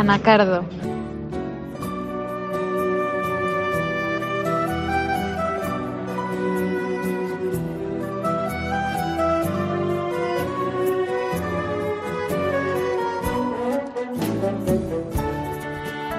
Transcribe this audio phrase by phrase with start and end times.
[0.00, 0.64] Anacardo.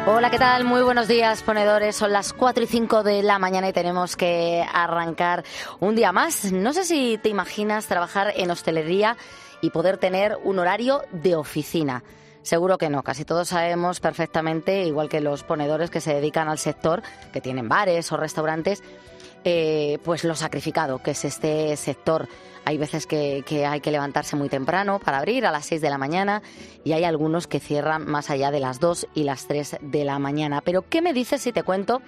[0.06, 0.64] Hola, ¿qué tal?
[0.64, 1.96] Muy buenos días, ponedores.
[1.96, 5.44] Son las 4 y 5 de la mañana y tenemos que arrancar
[5.80, 6.52] un día más.
[6.52, 9.18] No sé si te imaginas trabajar en hostelería
[9.60, 12.04] y poder tener un horario de oficina.
[12.44, 16.58] Seguro que no, casi todos sabemos perfectamente, igual que los ponedores que se dedican al
[16.58, 18.84] sector, que tienen bares o restaurantes,
[19.44, 22.28] eh, pues lo sacrificado que es este sector.
[22.64, 25.90] Hay veces que, que, hay que levantarse muy temprano para abrir a las 6 de
[25.90, 26.44] la mañana
[26.84, 30.20] y hay algunos que cierran más allá de las 2 y las 3 de la
[30.20, 30.62] mañana.
[30.62, 32.02] Pero ¿qué me dices si te cuento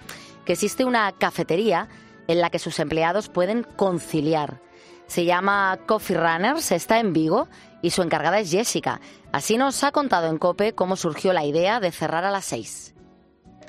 [0.45, 1.89] que existe una cafetería
[2.27, 4.59] en la que sus empleados pueden conciliar?
[5.07, 7.47] Se llama Coffee Runners, está en Vigo
[7.83, 8.99] y su encargada es Jessica.
[9.31, 12.95] Así nos ha contado en COPE cómo surgió la idea de cerrar a las 6.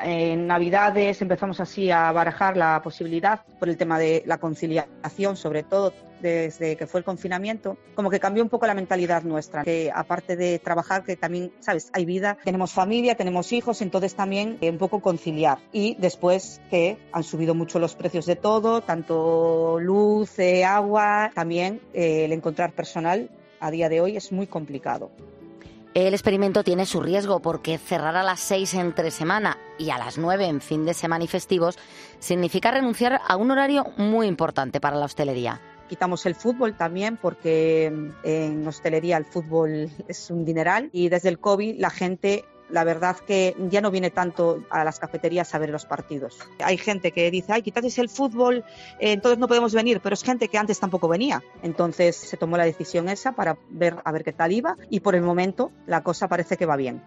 [0.03, 5.63] En Navidades empezamos así a barajar la posibilidad por el tema de la conciliación, sobre
[5.63, 9.93] todo desde que fue el confinamiento, como que cambió un poco la mentalidad nuestra, que
[9.95, 14.71] aparte de trabajar, que también, sabes, hay vida, tenemos familia, tenemos hijos, entonces también eh,
[14.71, 15.59] un poco conciliar.
[15.71, 21.83] Y después que han subido mucho los precios de todo, tanto luz, eh, agua, también
[21.93, 23.29] eh, el encontrar personal
[23.65, 25.11] a día de hoy es muy complicado.
[25.95, 30.19] El experimento tiene su riesgo porque cerrar a las 6 entre semana y a las
[30.19, 31.79] 9 en fin de semana y festivos
[32.19, 35.61] significa renunciar a un horario muy importante para la hostelería.
[35.89, 37.93] Quitamos el fútbol también porque
[38.25, 43.17] en hostelería el fútbol es un dineral y desde el COVID la gente la verdad
[43.17, 46.39] que ya no viene tanto a las cafeterías a ver los partidos.
[46.63, 48.65] Hay gente que dice, ay, quitasteis el fútbol,
[48.99, 51.43] eh, entonces no podemos venir, pero es gente que antes tampoco venía.
[51.63, 55.15] Entonces se tomó la decisión esa para ver a ver qué tal iba y por
[55.15, 57.03] el momento la cosa parece que va bien.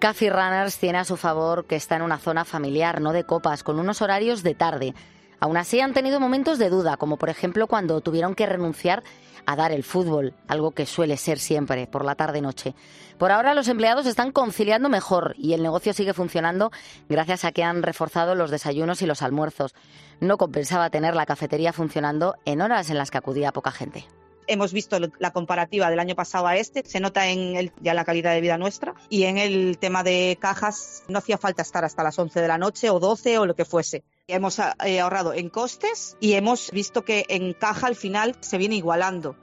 [0.00, 3.62] Coffee Runners tiene a su favor que está en una zona familiar, no de copas,
[3.62, 4.94] con unos horarios de tarde.
[5.40, 9.02] Aún así han tenido momentos de duda, como por ejemplo cuando tuvieron que renunciar
[9.50, 12.74] a dar el fútbol, algo que suele ser siempre por la tarde-noche.
[13.18, 16.70] Por ahora los empleados están conciliando mejor y el negocio sigue funcionando
[17.08, 19.74] gracias a que han reforzado los desayunos y los almuerzos.
[20.20, 24.06] No compensaba tener la cafetería funcionando en horas en las que acudía poca gente
[24.50, 28.04] hemos visto la comparativa del año pasado a este, se nota en el, ya la
[28.04, 32.02] calidad de vida nuestra y en el tema de cajas no hacía falta estar hasta
[32.02, 34.02] las 11 de la noche o 12 o lo que fuese.
[34.30, 38.76] Hemos eh, ahorrado en costes y hemos visto que en caja al final se viene
[38.76, 39.36] igualando,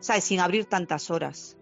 [0.00, 0.24] ¿sabes?
[0.24, 1.56] Sin abrir tantas horas.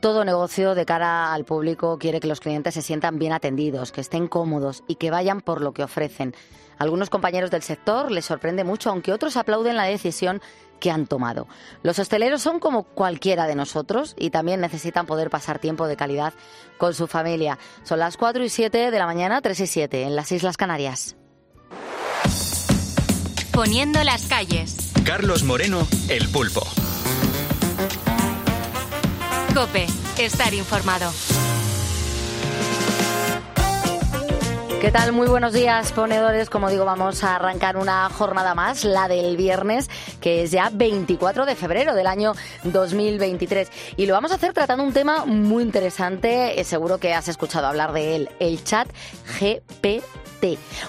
[0.00, 4.00] Todo negocio de cara al público quiere que los clientes se sientan bien atendidos, que
[4.00, 6.34] estén cómodos y que vayan por lo que ofrecen.
[6.78, 10.40] algunos compañeros del sector les sorprende mucho, aunque otros aplauden la decisión
[10.78, 11.48] que han tomado.
[11.82, 16.32] Los hosteleros son como cualquiera de nosotros y también necesitan poder pasar tiempo de calidad
[16.78, 17.58] con su familia.
[17.82, 21.17] Son las 4 y 7 de la mañana, 3 y 7 en las Islas Canarias.
[23.58, 24.76] Poniendo las calles.
[25.04, 26.64] Carlos Moreno, El Pulpo.
[29.52, 31.12] Cope, estar informado.
[34.80, 35.10] ¿Qué tal?
[35.10, 36.48] Muy buenos días, ponedores.
[36.50, 39.90] Como digo, vamos a arrancar una jornada más, la del viernes,
[40.20, 43.68] que es ya 24 de febrero del año 2023.
[43.96, 47.92] Y lo vamos a hacer tratando un tema muy interesante, seguro que has escuchado hablar
[47.92, 48.88] de él, el chat
[49.40, 49.98] GPT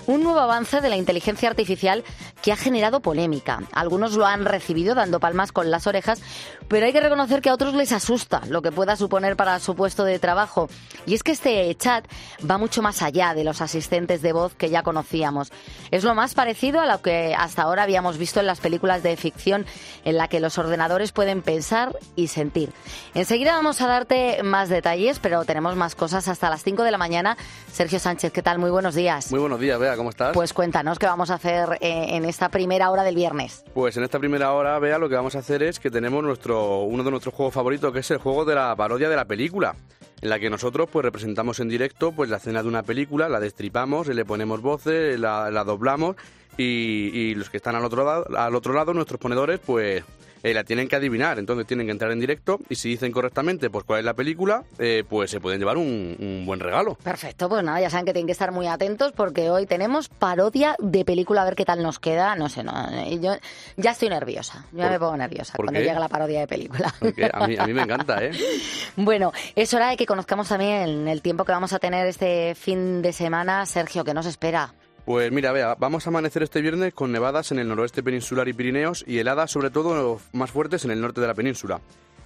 [0.06, 2.04] un nuevo avance de la inteligencia artificial
[2.42, 3.64] que ha generado polémica.
[3.72, 6.22] Algunos lo han recibido dando palmas con las orejas,
[6.68, 9.76] pero hay que reconocer que a otros les asusta lo que pueda suponer para su
[9.76, 10.70] puesto de trabajo.
[11.06, 12.06] Y es que este chat
[12.50, 15.52] va mucho más allá de los asistentes de voz que ya conocíamos.
[15.92, 19.16] Es lo más parecido a lo que hasta ahora habíamos visto en las películas de
[19.16, 19.66] ficción
[20.04, 22.72] en la que los ordenadores pueden pensar y sentir.
[23.14, 26.98] Enseguida vamos a darte más detalles, pero tenemos más cosas hasta las 5 de la
[26.98, 27.38] mañana.
[27.72, 28.60] Sergio Sánchez, ¿qué tal?
[28.60, 29.32] Muy buenos días.
[29.32, 30.34] Muy buenos días, Bea, ¿cómo estás?
[30.34, 33.64] Pues cuéntanos qué vamos a hacer eh, en esta primera hora del viernes.
[33.74, 36.82] Pues en esta primera hora, Bea, lo que vamos a hacer es que tenemos nuestro
[36.82, 39.76] uno de nuestros juegos favoritos, que es el juego de la parodia de la película
[40.22, 43.40] en la que nosotros pues representamos en directo pues la escena de una película, la
[43.40, 46.16] destripamos, le ponemos voces, la, la doblamos
[46.58, 50.04] y, y, los que están al otro lado, al otro lado, nuestros ponedores, pues
[50.44, 53.70] eh, la tienen que adivinar, entonces tienen que entrar en directo y si dicen correctamente
[53.70, 56.96] pues cuál es la película, eh, pues se pueden llevar un, un, buen regalo.
[56.96, 60.76] Perfecto, pues nada, ya saben que tienen que estar muy atentos porque hoy tenemos parodia
[60.80, 62.74] de película, a ver qué tal nos queda, no sé, no,
[63.20, 63.36] yo
[63.78, 65.86] ya estoy nerviosa, ya me pongo nerviosa cuando qué?
[65.86, 66.94] llega la parodia de película.
[67.34, 68.32] A mí, a mí me encanta, ¿eh?
[68.96, 73.02] bueno, es hora de que conozcamos también el tiempo que vamos a tener este fin
[73.02, 73.66] de semana.
[73.66, 74.74] Sergio, ¿qué nos espera?
[75.06, 78.54] Pues mira, vea, vamos a amanecer este viernes con nevadas en el noroeste peninsular y
[78.54, 81.82] Pirineos y heladas sobre todo más fuertes en el norte de la península.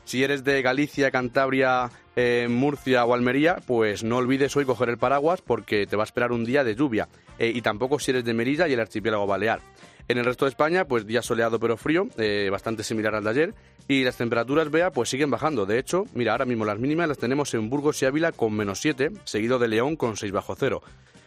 [0.06, 4.98] Si eres de Galicia, Cantabria, eh, Murcia o Almería, pues no olvides hoy coger el
[4.98, 7.08] paraguas porque te va a esperar un día de lluvia.
[7.40, 9.62] Eh, y tampoco si eres de Merilla y el archipiélago balear.
[10.10, 13.30] En el resto de España, pues día soleado pero frío, eh, bastante similar al de
[13.30, 13.54] ayer,
[13.88, 15.66] y las temperaturas, vea, pues siguen bajando.
[15.66, 18.81] De hecho, mira, ahora mismo las mínimas las tenemos en Burgos y Ávila con menos
[18.81, 20.81] 7, seguido de León con 6 bajo cero.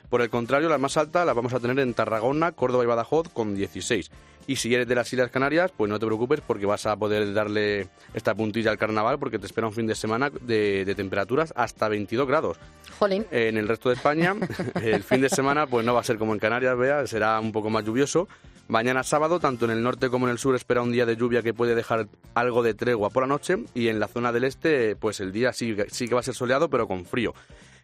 [0.08, 3.29] Por el contrario, las más altas las vamos a tener en Tarragona, Córdoba y Badajoz
[3.29, 4.11] con 16.
[4.49, 7.35] Y si eres de las Islas Canarias, pues no te preocupes porque vas a poder
[7.35, 11.53] darle esta puntilla al carnaval porque te espera un fin de semana de, de temperaturas
[11.56, 12.56] hasta 22 grados.
[12.99, 13.26] Jolín.
[13.32, 14.37] En el resto de España,
[14.82, 17.50] el fin de semana pues no va a ser como en Canarias, vea, será un
[17.50, 18.29] poco más lluvioso.
[18.69, 21.43] Mañana sábado, tanto en el norte como en el sur, espera un día de lluvia
[21.43, 24.97] que puede dejar algo de tregua por la noche y en la zona del este,
[24.97, 27.32] pues el día sí, sí que va a ser soleado pero con frío.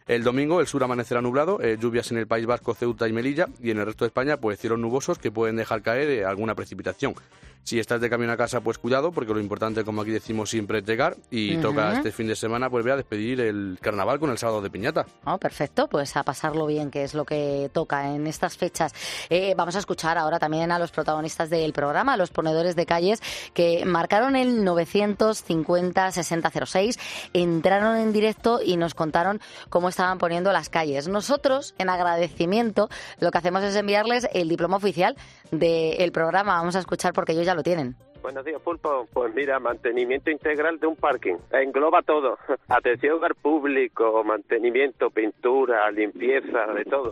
[0.05, 3.47] El domingo el sur amanecerá nublado, eh, lluvias en el País Vasco, Ceuta y Melilla
[3.61, 6.55] y en el resto de España pues cielos nubosos que pueden dejar caer eh, alguna
[6.55, 7.15] precipitación.
[7.63, 10.79] Si estás de camino a casa, pues cuidado, porque lo importante, como aquí decimos siempre,
[10.79, 14.29] es llegar y toca este fin de semana, pues voy a despedir el carnaval con
[14.31, 15.05] el sábado de piñata.
[15.25, 18.93] Oh, perfecto, pues a pasarlo bien, que es lo que toca en estas fechas.
[19.29, 22.85] Eh, vamos a escuchar ahora también a los protagonistas del programa, a los ponedores de
[22.85, 23.21] calles
[23.53, 26.99] que marcaron el 950-6006,
[27.31, 29.39] entraron en directo y nos contaron
[29.69, 31.07] cómo estaban poniendo las calles.
[31.07, 32.89] Nosotros, en agradecimiento,
[33.19, 35.15] lo que hacemos es enviarles el diploma oficial
[35.59, 36.57] del programa.
[36.57, 37.95] Vamos a escuchar porque ellos ya lo tienen.
[38.21, 39.07] Buenos días, Pulpo.
[39.11, 41.35] Pues mira, mantenimiento integral de un parking.
[41.51, 42.37] Engloba todo.
[42.69, 47.11] Atención al público, mantenimiento, pintura, limpieza, de todo.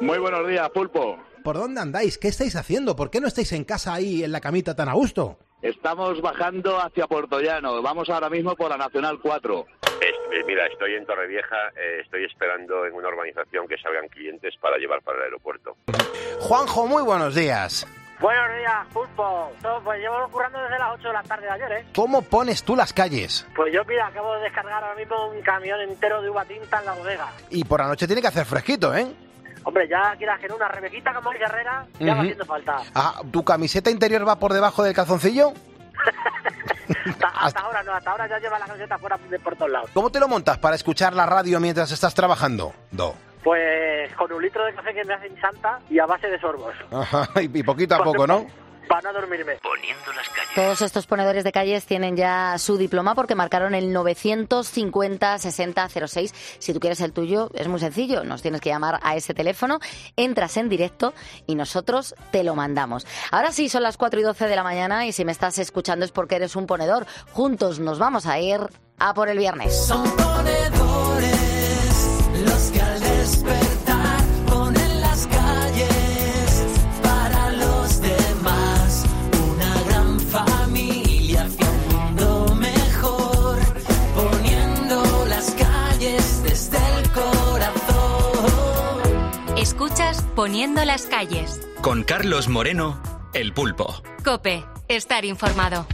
[0.00, 1.18] Muy buenos días, Pulpo.
[1.42, 2.18] ¿Por dónde andáis?
[2.18, 2.94] ¿Qué estáis haciendo?
[2.94, 5.38] ¿Por qué no estáis en casa ahí en la camita tan a gusto?
[5.60, 7.82] Estamos bajando hacia Puerto Llano.
[7.82, 9.66] Vamos ahora mismo por la Nacional 4.
[10.40, 14.76] Es- mira, estoy en Torrevieja, eh, estoy esperando en una urbanización que salgan clientes para
[14.78, 15.76] llevar para el aeropuerto.
[16.40, 17.86] Juanjo, muy buenos días.
[18.20, 19.52] Buenos días, Pulpo.
[19.62, 21.84] No, Pues llevo currando desde las 8 de la tarde de ayer, ¿eh?
[21.94, 23.46] ¿Cómo pones tú las calles?
[23.54, 26.86] Pues yo, mira, acabo de descargar ahora mismo un camión entero de uva tinta en
[26.86, 27.28] la bodega.
[27.50, 29.06] Y por la noche tiene que hacer fresquito, ¿eh?
[29.64, 32.82] Hombre, ya quieras que no, una rebequita como el Guerrera, ya va haciendo falta.
[32.94, 35.52] Ah, ¿tu camiseta interior va por debajo del calzoncillo?
[37.08, 39.90] Hasta, hasta ahora no, hasta ahora ya lleva la camiseta fuera de por todos lados.
[39.94, 42.72] ¿Cómo te lo montas para escuchar la radio mientras estás trabajando?
[42.90, 43.14] Do.
[43.42, 46.74] Pues con un litro de café que me hacen santa y a base de sorbos.
[46.90, 48.46] Ajá, y y poquito a poco, ¿no?
[48.88, 49.58] Para no dormirme.
[50.54, 56.32] Todos estos ponedores de calles tienen ya su diploma porque marcaron el 950-6006.
[56.58, 58.24] Si tú quieres el tuyo, es muy sencillo.
[58.24, 59.78] Nos tienes que llamar a ese teléfono,
[60.16, 61.14] entras en directo
[61.46, 63.06] y nosotros te lo mandamos.
[63.30, 66.04] Ahora sí, son las 4 y 12 de la mañana y si me estás escuchando
[66.04, 67.06] es porque eres un ponedor.
[67.32, 68.60] Juntos nos vamos a ir
[68.98, 69.76] a por el viernes.
[69.76, 71.34] Son ponedores
[72.44, 73.00] los que al
[90.34, 91.60] Poniendo las calles.
[91.80, 93.00] Con Carlos Moreno,
[93.34, 94.02] El Pulpo.
[94.24, 95.86] Cope, estar informado.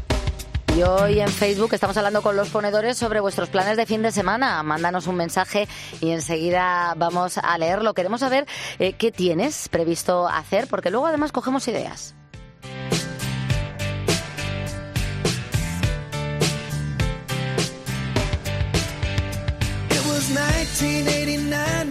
[0.75, 4.12] Y hoy en Facebook estamos hablando con los ponedores sobre vuestros planes de fin de
[4.12, 4.62] semana.
[4.62, 5.69] Mándanos un mensaje
[6.00, 7.92] y enseguida vamos a leerlo.
[7.92, 8.46] Queremos saber
[8.78, 12.14] eh, qué tienes previsto hacer, porque luego además cogemos ideas.
[19.90, 21.90] It was 1989,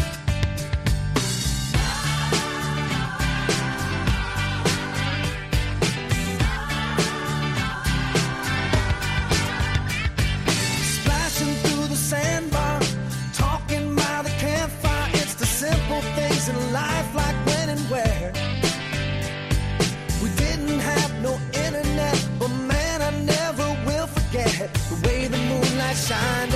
[26.11, 26.50] sign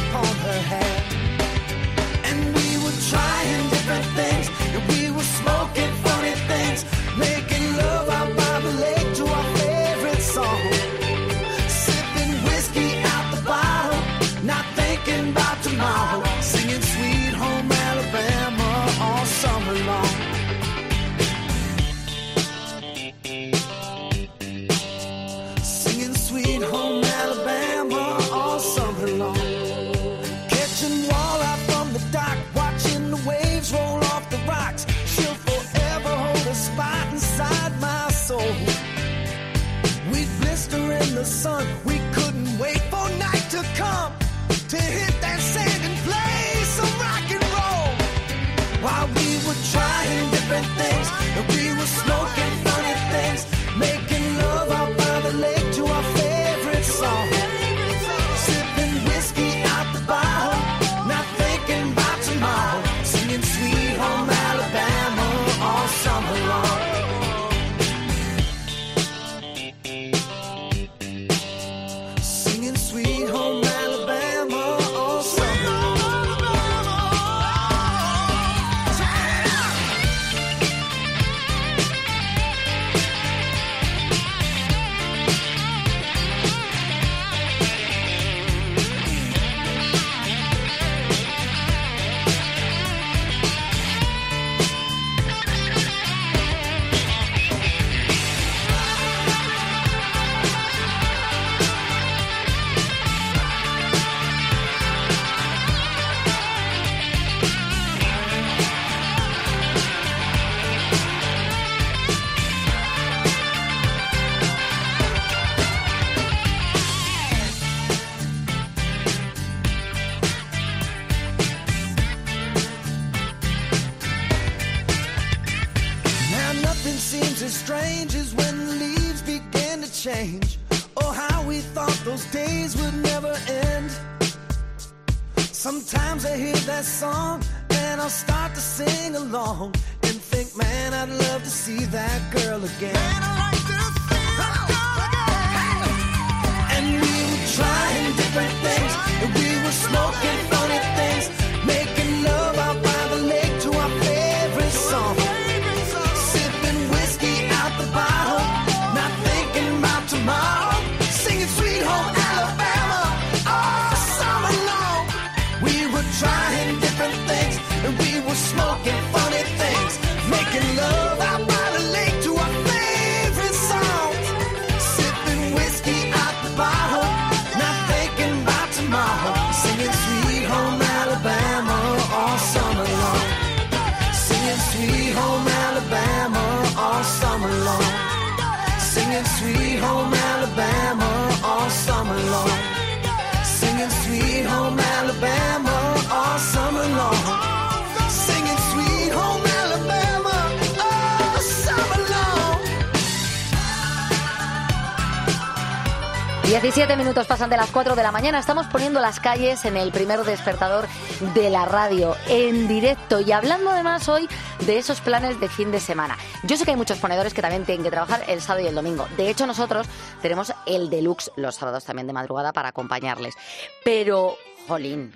[206.65, 208.39] 17 minutos pasan de las 4 de la mañana.
[208.39, 210.87] Estamos poniendo las calles en el primer despertador
[211.35, 214.27] de la radio en directo y hablando además hoy
[214.65, 216.17] de esos planes de fin de semana.
[216.41, 218.73] Yo sé que hay muchos ponedores que también tienen que trabajar el sábado y el
[218.73, 219.07] domingo.
[219.15, 219.85] De hecho, nosotros
[220.23, 223.35] tenemos el deluxe los sábados también de madrugada para acompañarles.
[223.83, 224.35] Pero,
[224.67, 225.13] jolín,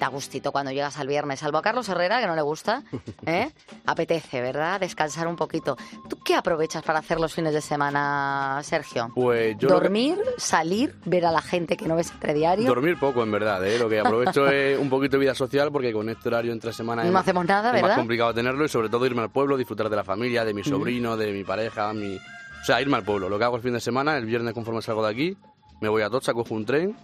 [0.00, 1.38] da gustito cuando llegas al viernes.
[1.40, 2.82] Salvo a Carlos Herrera, que no le gusta,
[3.26, 3.50] ¿eh?
[3.86, 4.80] Apetece, ¿verdad?
[4.80, 5.76] Descansar un poquito.
[6.08, 9.10] ¿Tú qué aprovechas para hacer los fines de semana, Sergio?
[9.14, 12.66] Pues yo lo que- Dormir, salir, ver a la gente que no ves entre diario.
[12.66, 13.64] Dormir poco, en verdad.
[13.66, 13.78] ¿eh?
[13.78, 17.02] Lo que aprovecho es un poquito de vida social porque con este horario entre semana
[17.02, 17.88] es No más- hacemos nada, es ¿verdad?
[17.88, 20.62] más complicado tenerlo y sobre todo irme al pueblo, disfrutar de la familia, de mi
[20.62, 20.64] Mm.
[20.64, 22.16] sobrino, de mi pareja, mi...
[22.16, 23.28] O sea, irme al pueblo.
[23.28, 25.36] Lo que hago el fin de semana, el viernes conforme salgo de aquí,
[25.80, 26.96] me voy a Tocha, cojo un tren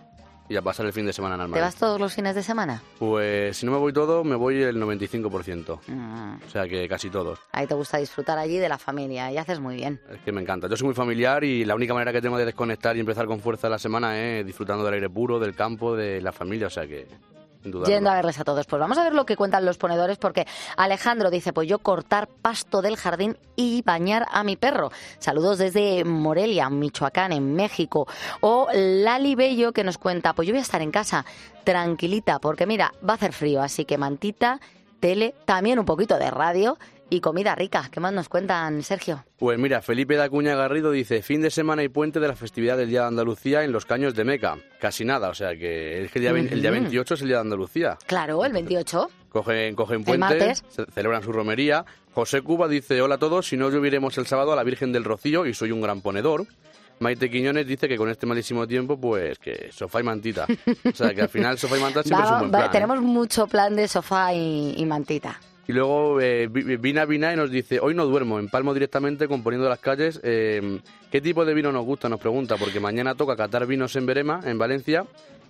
[0.48, 2.82] y a pasar el fin de semana en ¿Te vas todos los fines de semana?
[2.98, 5.80] Pues si no me voy todo, me voy el 95%.
[5.86, 7.38] Mm, O sea que casi todos.
[7.52, 10.00] Ahí te gusta disfrutar allí de la familia y haces muy bien.
[10.10, 10.68] Es que me encanta.
[10.68, 13.40] Yo soy muy familiar y la única manera que tengo de desconectar y empezar con
[13.40, 16.68] fuerza la semana es disfrutando del aire puro, del campo, de la familia.
[16.68, 17.06] O sea que.
[17.86, 18.66] Yendo a verles a todos.
[18.66, 20.46] Pues vamos a ver lo que cuentan los ponedores porque
[20.76, 24.90] Alejandro dice, pues yo cortar pasto del jardín y bañar a mi perro.
[25.18, 28.06] Saludos desde Morelia, Michoacán, en México.
[28.40, 31.24] O Lali Bello que nos cuenta, pues yo voy a estar en casa
[31.64, 34.60] tranquilita porque mira, va a hacer frío, así que mantita,
[35.00, 36.78] tele, también un poquito de radio
[37.08, 37.88] y comida rica.
[37.90, 39.24] ¿Qué más nos cuentan, Sergio?
[39.38, 42.76] Pues mira, Felipe de Acuña Garrido dice, fin de semana y puente de la festividad
[42.76, 44.58] del Día de Andalucía en los Caños de Meca.
[44.80, 46.80] Casi nada, o sea que es que el día, el día Ujú.
[46.80, 47.98] 28 es el Día de Andalucía.
[48.06, 49.08] Claro, el 28.
[49.30, 50.64] Cogen, cogen El puente, martes.
[50.68, 51.84] ce- celebran su romería.
[52.14, 55.04] José Cuba dice, hola a todos, si no lloveremos el sábado a la Virgen del
[55.04, 56.46] Rocío y soy un gran ponedor.
[56.98, 60.46] Maite Quiñones dice que con este malísimo tiempo, pues que sofá y mantita.
[60.90, 62.68] O sea que al final sofá y mantita siempre es un Va- buen va- plan,
[62.70, 62.72] ¿eh?
[62.72, 65.38] tenemos mucho plan de sofá y, y mantita.
[65.68, 69.68] Y luego eh, Vi- Vina Vina y nos dice, hoy no duermo, empalmo directamente componiendo
[69.68, 70.20] las calles.
[70.22, 70.80] Eh,
[71.10, 72.08] ¿Qué tipo de vino nos gusta?
[72.08, 75.04] Nos pregunta, porque mañana toca catar vinos en Berema, en Valencia,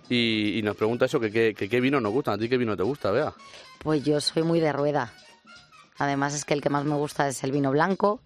[0.09, 2.31] y, nos pregunta eso, que, qué- que vino nos gusta.
[2.33, 3.33] ¿A ti qué vino te gusta, Vea?
[3.79, 5.13] Pues yo soy muy de rueda.
[5.99, 8.19] Además es que el que más me gusta es el vino blanco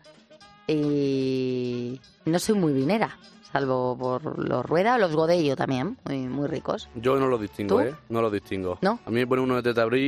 [0.67, 3.17] y no soy muy vinera,
[3.51, 6.89] salvo por los rueda, los godello también, muy, muy ricos.
[6.96, 7.81] Yo no lo distingo, ¿Tú?
[7.81, 7.96] ¿eh?
[8.10, 8.77] No lo distingo.
[8.81, 9.00] ¿No?
[9.05, 10.01] A mí me pone uno de teta brie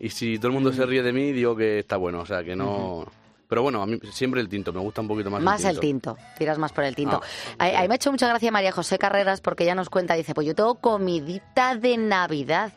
[0.00, 2.26] y, y si todo el mundo se ríe de mí, digo que está bueno, o
[2.26, 3.06] sea, que no...
[3.48, 6.16] Pero bueno, a mí siempre el tinto, me gusta un poquito más, Más el tinto,
[6.36, 7.22] tiras más por el tinto.
[7.58, 10.14] A, a mí me ha hecho mucha gracia María José Carreras porque ella nos cuenta,
[10.14, 12.72] dice, pues yo tengo comidita de Navidad,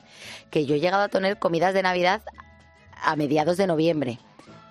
[0.52, 2.22] que yo he llegado a tener comidas de Navidad
[3.02, 4.20] a mediados de noviembre,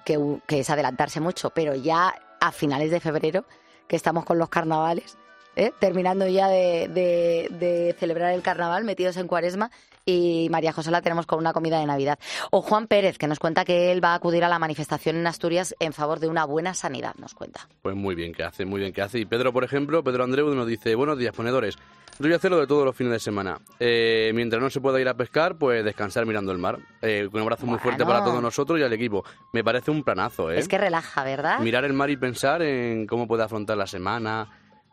[0.05, 3.45] que, que es adelantarse mucho, pero ya a finales de febrero,
[3.89, 5.19] que estamos con los carnavales,
[5.59, 5.73] ¿eh?
[5.79, 9.71] terminando ya de, de- de celebrar el carnaval, metidos en cuaresma,
[10.07, 12.19] y María José la tenemos con una comida de Navidad.
[12.51, 15.27] O Juan Pérez, que nos cuenta que él va a acudir a la manifestación en
[15.27, 17.69] Asturias en favor de una buena sanidad, nos cuenta.
[17.83, 19.19] Pues muy bien que hace, muy bien que hace.
[19.19, 21.77] Y Pedro, por ejemplo, Pedro Andreu nos dice, buenos días, ponedores.
[22.21, 23.59] Yo voy a hacerlo de todos los fines de semana.
[23.79, 26.79] Eh, mientras no se pueda ir a pescar, pues descansar mirando el mar.
[27.01, 29.25] Eh, un abrazo muy fuerte para todos nosotros y al equipo.
[29.53, 30.59] Me parece un planazo, ¿eh?
[30.59, 31.61] Es que relaja, ¿verdad?
[31.61, 34.49] Mirar el mar y pensar en cómo puede afrontar la semana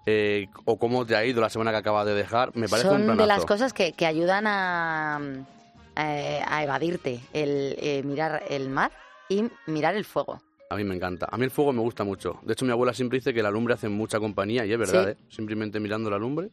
[0.05, 2.93] eh, o cómo te ha ido la semana que acabas de dejar, me parece un
[2.95, 3.21] Son planazo.
[3.21, 5.19] de las cosas que, que ayudan a,
[5.95, 8.91] eh, a evadirte, el eh, mirar el mar
[9.29, 10.41] y mirar el fuego.
[10.75, 11.27] A mí me encanta.
[11.31, 12.39] A mí el fuego me gusta mucho.
[12.43, 15.05] De hecho, mi abuela siempre dice que la lumbre hace mucha compañía y es verdad,
[15.05, 15.09] Sí.
[15.11, 15.17] ¿eh?
[15.29, 16.49] Simplemente mirando la lumbre,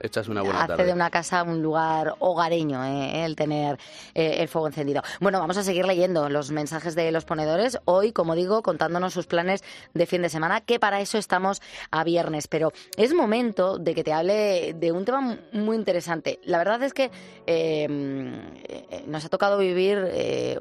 [0.00, 0.84] echas una buena Hace tarde.
[0.86, 3.78] de una casa un lugar hogareño eh, el tener
[4.14, 5.02] eh, el fuego encendido.
[5.20, 7.78] Bueno, vamos a seguir leyendo los mensajes de los ponedores.
[7.84, 9.62] Hoy, como digo, contándonos sus planes
[9.94, 12.48] de fin de semana, que para eso estamos a viernes.
[12.48, 16.40] Pero es momento de que te hable de un tema mu- muy interesante.
[16.44, 17.10] La verdad es que
[17.46, 17.86] eh,
[18.68, 19.98] eh, nos ha tocado vivir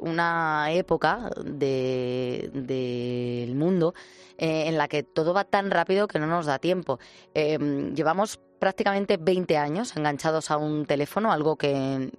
[0.02, 2.50] una época de-
[2.92, 3.94] del mundo
[4.38, 7.00] eh, en la que todo va tan rápido que no nos da tiempo.
[7.34, 12.12] Eh, llevamos prácticamente 20 años enganchados a un teléfono, algo que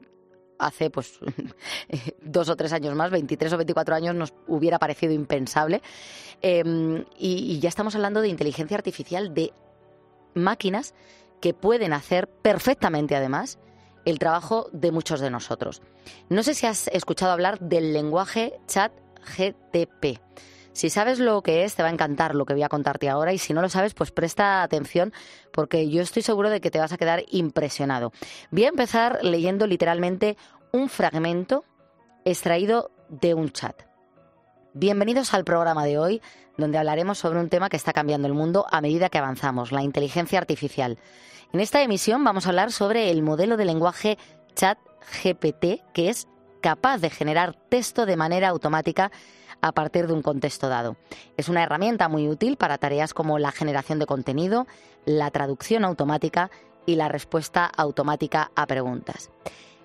[0.59, 1.19] hace pues
[2.23, 5.83] dos o tres años más, 23 o 24 años, nos hubiera parecido impensable.
[6.43, 9.52] Y, y ya estamos hablando de inteligencia artificial, de
[10.35, 10.94] máquinas
[11.40, 13.59] que pueden hacer perfectamente, además,
[14.05, 15.83] el trabajo de muchos de nosotros.
[16.29, 18.92] No sé si has escuchado hablar del lenguaje chat
[19.37, 20.20] GTP.
[20.72, 23.32] Si sabes lo que es, te va a encantar lo que voy a contarte ahora
[23.32, 25.12] y si no lo sabes, pues presta atención
[25.52, 28.12] porque yo estoy seguro de que te vas a quedar impresionado.
[28.50, 30.37] Voy a empezar leyendo literalmente
[30.72, 31.64] un fragmento
[32.24, 33.82] extraído de un chat.
[34.72, 36.22] Bienvenidos al programa de hoy,
[36.56, 39.82] donde hablaremos sobre un tema que está cambiando el mundo a medida que avanzamos, la
[39.82, 40.98] inteligencia artificial.
[41.52, 44.16] En esta emisión vamos a hablar sobre el modelo de lenguaje
[44.54, 44.78] chat
[45.22, 46.28] GPT, que es
[46.62, 49.12] capaz de generar texto de manera automática
[49.62, 50.96] a partir de un contexto dado.
[51.38, 54.66] Es una herramienta muy útil para tareas como la generación de contenido,
[55.07, 56.51] la traducción automática
[56.85, 59.31] y la respuesta automática a preguntas.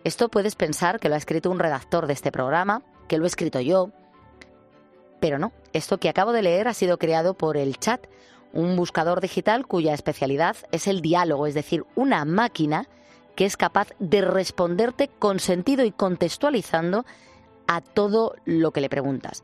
[0.04, 3.28] Esto puedes pensar que lo ha escrito un redactor de este programa, que lo he
[3.28, 3.92] escrito yo,
[5.20, 8.06] pero no, esto que acabo de leer ha sido creado por el chat,
[8.54, 12.88] un buscador digital cuya especialidad es el diálogo, es decir, una máquina
[13.36, 17.06] que es capaz de responderte con sentido y contextualizando
[17.68, 19.44] a todo lo que le preguntas.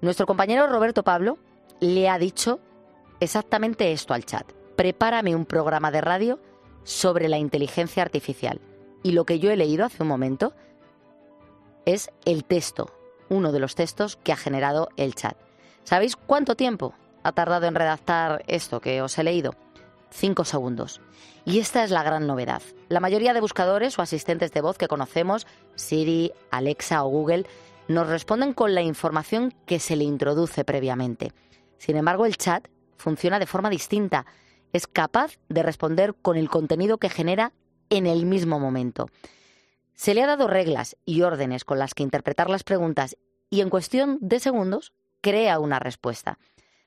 [0.00, 1.38] Nuestro compañero Roberto Pablo
[1.80, 2.60] le ha dicho
[3.18, 4.52] exactamente esto al chat.
[4.76, 6.38] Prepárame un programa de radio
[6.84, 8.60] sobre la inteligencia artificial.
[9.02, 10.52] Y lo que yo he leído hace un momento
[11.84, 12.92] es el texto,
[13.28, 15.36] uno de los textos que ha generado el chat.
[15.82, 19.54] ¿Sabéis cuánto tiempo ha tardado en redactar esto que os he leído?
[20.10, 21.00] Cinco segundos.
[21.44, 22.62] Y esta es la gran novedad.
[22.88, 27.46] La mayoría de buscadores o asistentes de voz que conocemos, Siri, Alexa o Google,
[27.88, 31.32] nos responden con la información que se le introduce previamente.
[31.78, 34.26] Sin embargo, el chat funciona de forma distinta.
[34.72, 37.52] Es capaz de responder con el contenido que genera
[37.88, 39.08] en el mismo momento.
[39.94, 43.16] Se le ha dado reglas y órdenes con las que interpretar las preguntas
[43.50, 46.38] y en cuestión de segundos crea una respuesta.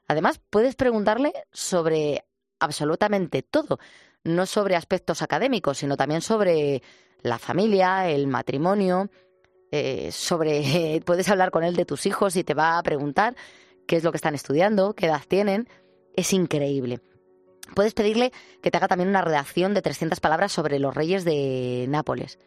[0.08, 2.26] Además, puedes preguntarle sobre
[2.60, 3.80] absolutamente todo,
[4.24, 6.84] no sobre aspectos académicos, sino también sobre
[7.22, 9.10] la familia, el matrimonio,
[9.72, 13.36] eh, sobre puedes hablar con él de tus hijos y te va a preguntar
[13.88, 15.68] qué es lo que están estudiando, qué edad tienen.
[16.16, 17.00] Es increíble.
[17.74, 18.32] Puedes pedirle
[18.62, 22.38] que te haga también una redacción de 300 palabras sobre los reyes de Nápoles.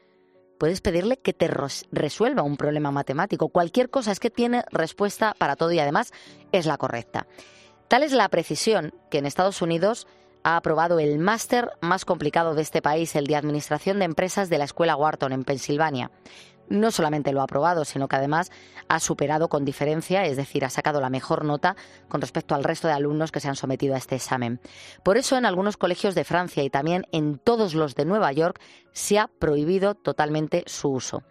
[0.59, 1.49] Puedes pedirle que te
[1.91, 3.49] resuelva un problema matemático.
[3.49, 6.13] Cualquier cosa es que tiene respuesta para todo y además
[6.53, 7.27] es la correcta.
[7.89, 10.07] Tal es la precisión que en Estados Unidos
[10.43, 14.59] ha aprobado el máster más complicado de este país, el de Administración de Empresas de
[14.59, 16.11] la Escuela Wharton en Pensilvania.
[16.69, 18.51] No solamente lo ha aprobado, sino que además
[18.89, 21.77] ha superado con diferencia, es decir, ha sacado la mejor nota
[22.09, 24.61] con respecto al resto de alumnos que se han sometido a este examen.
[25.03, 28.61] Por eso en algunos colegios de Francia y también en todos los de Nueva York
[28.93, 31.23] se ha prohibido totalmente su uso.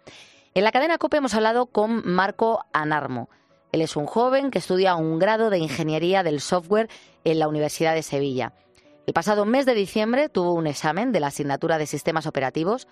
[0.54, 3.28] En la cadena COPE hemos hablado con Marco Anarmo.
[3.72, 6.88] Él es un joven que estudia un grado de Ingeniería del Software
[7.24, 8.52] en la Universidad de Sevilla.
[9.06, 12.86] El pasado mes de diciembre tuvo un examen de la asignatura de Sistemas Operativos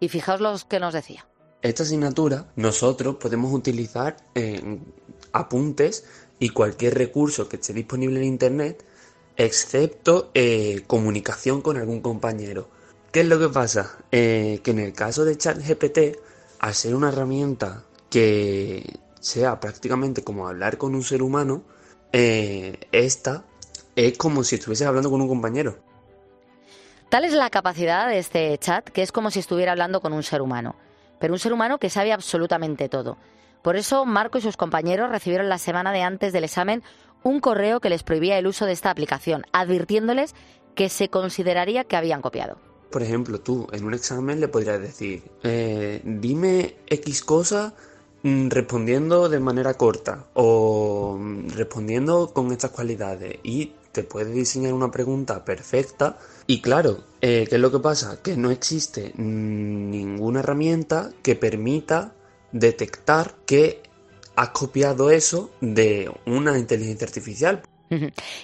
[0.00, 1.26] y fijaos lo que nos decía.
[1.64, 4.80] Esta asignatura nosotros podemos utilizar eh,
[5.32, 6.04] apuntes
[6.38, 8.84] y cualquier recurso que esté disponible en Internet,
[9.38, 12.68] excepto eh, comunicación con algún compañero.
[13.10, 13.96] ¿Qué es lo que pasa?
[14.12, 16.18] Eh, que en el caso de ChatGPT,
[16.58, 21.64] al ser una herramienta que sea prácticamente como hablar con un ser humano,
[22.12, 23.46] esta
[23.96, 25.78] es como si estuvieses hablando con un compañero.
[27.08, 30.22] Tal es la capacidad de este chat que es como si estuviera hablando con un
[30.22, 30.76] ser humano,
[31.18, 33.16] pero un ser humano que sabe absolutamente todo.
[33.62, 36.82] Por eso Marco y sus compañeros recibieron la semana de antes del examen
[37.22, 40.34] un correo que les prohibía el uso de esta aplicación, advirtiéndoles
[40.74, 42.58] que se consideraría que habían copiado.
[42.90, 47.74] Por ejemplo, tú en un examen le podrías decir, eh, dime X cosa
[48.22, 54.74] mm, respondiendo de manera corta o mm, respondiendo con estas cualidades y te puede diseñar
[54.74, 58.20] una pregunta perfecta y claro, eh, ¿qué es lo que pasa?
[58.20, 62.12] Que no existe ninguna herramienta que permita
[62.52, 63.82] detectar que
[64.36, 67.62] has copiado eso de una inteligencia artificial.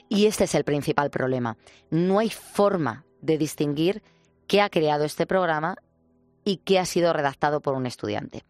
[0.08, 1.56] Y este es el principal problema.
[1.90, 4.02] No hay forma de distinguir
[4.46, 5.74] qué ha creado este programa
[6.44, 8.44] y qué ha sido redactado por un estudiante.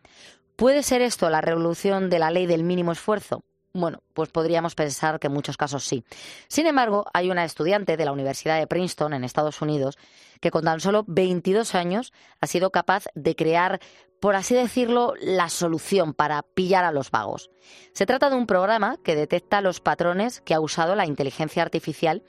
[0.57, 3.41] ¿Puede ser esto la revolución de la ley del mínimo esfuerzo?
[3.73, 6.05] Bueno, pues podríamos pensar que en muchos casos sí.
[6.49, 9.97] Sin embargo, hay una estudiante de la Universidad de Princeton, en Estados Unidos,
[10.41, 13.79] que con tan solo 22 años ha sido capaz de crear,
[14.21, 17.51] por así decirlo, la solución para pillar a los vagos.
[17.93, 22.25] Se trata de un programa que detecta los patrones que ha usado la inteligencia artificial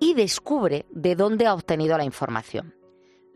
[0.00, 2.74] y descubre de dónde ha obtenido la información.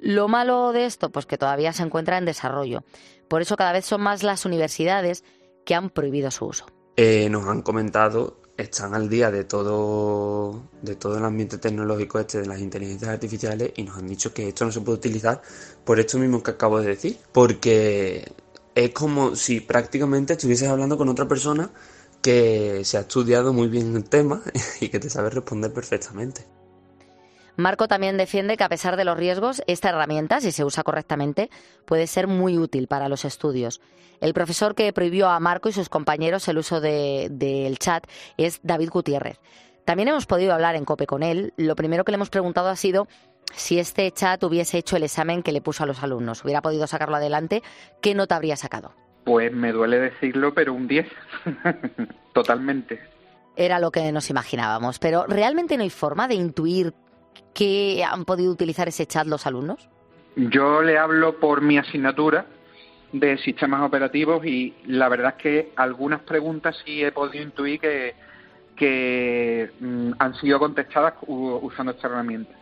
[0.01, 2.83] Lo malo de esto, pues que todavía se encuentra en desarrollo.
[3.29, 5.25] Por eso cada vez son más las universidades
[5.65, 6.67] que han prohibido su uso.
[6.97, 12.41] Eh, nos han comentado, están al día de todo, de todo el ambiente tecnológico este
[12.41, 15.43] de las inteligencias artificiales y nos han dicho que esto no se puede utilizar
[15.85, 18.33] por esto mismo que acabo de decir, porque
[18.75, 21.71] es como si prácticamente estuvieses hablando con otra persona
[22.23, 24.43] que se ha estudiado muy bien el tema
[24.81, 26.47] y que te sabe responder perfectamente.
[27.57, 31.51] Marco también defiende que a pesar de los riesgos, esta herramienta, si se usa correctamente,
[31.87, 33.81] puede ser muy útil para los estudios.
[34.21, 38.61] El profesor que prohibió a Marco y sus compañeros el uso del de, chat es
[38.63, 39.41] David Gutiérrez.
[39.85, 41.53] También hemos podido hablar en COPE con él.
[41.57, 43.09] Lo primero que le hemos preguntado ha sido
[43.55, 46.87] si este chat hubiese hecho el examen que le puso a los alumnos, hubiera podido
[46.87, 47.63] sacarlo adelante,
[48.03, 48.93] ¿qué nota habría sacado?
[49.25, 51.07] Pues me duele decirlo, pero un 10.
[52.33, 53.01] Totalmente.
[53.57, 56.93] Era lo que nos imaginábamos, pero ¿realmente no hay forma de intuir
[57.55, 59.89] que han podido utilizar ese chat los alumnos?
[60.37, 62.47] Yo le hablo por mi asignatura
[63.13, 68.15] de sistemas operativos y la verdad es que algunas preguntas sí he podido intuir que,
[68.77, 72.53] que mm, han sido contestadas usando esta herramienta.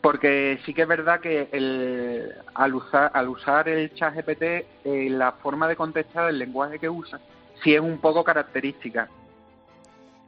[0.00, 5.08] Porque sí que es verdad que el, al, usar, al usar el chat GPT, eh,
[5.08, 7.18] la forma de contestar, el lenguaje que usa,
[7.62, 9.08] sí es un poco característica.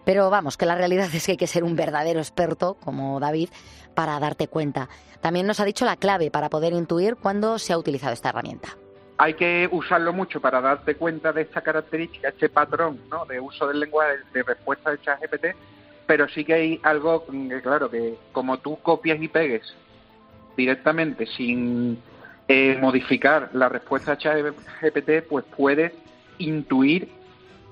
[0.07, 3.49] Pero vamos, que la realidad es que hay que ser un verdadero experto, como David,
[3.93, 4.89] para darte cuenta.
[5.21, 8.69] También nos ha dicho la clave para poder intuir cuándo se ha utilizado esta herramienta.
[9.19, 13.27] Hay que usarlo mucho para darte cuenta de esta característica, este patrón ¿no?
[13.27, 15.47] de uso del lenguaje de respuesta de ChatGPT,
[16.07, 17.27] pero sí que hay algo
[17.65, 19.75] claro, que como tú copias y pegues
[20.57, 22.01] directamente sin
[22.47, 25.93] eh, modificar la respuesta de ChatGPT, pues puedes
[26.39, 27.09] intuir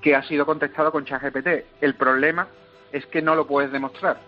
[0.04, 1.64] que ha sido contestado con ChatGPT.
[1.80, 2.46] El problema
[2.92, 4.20] es que no lo puedes demostrar.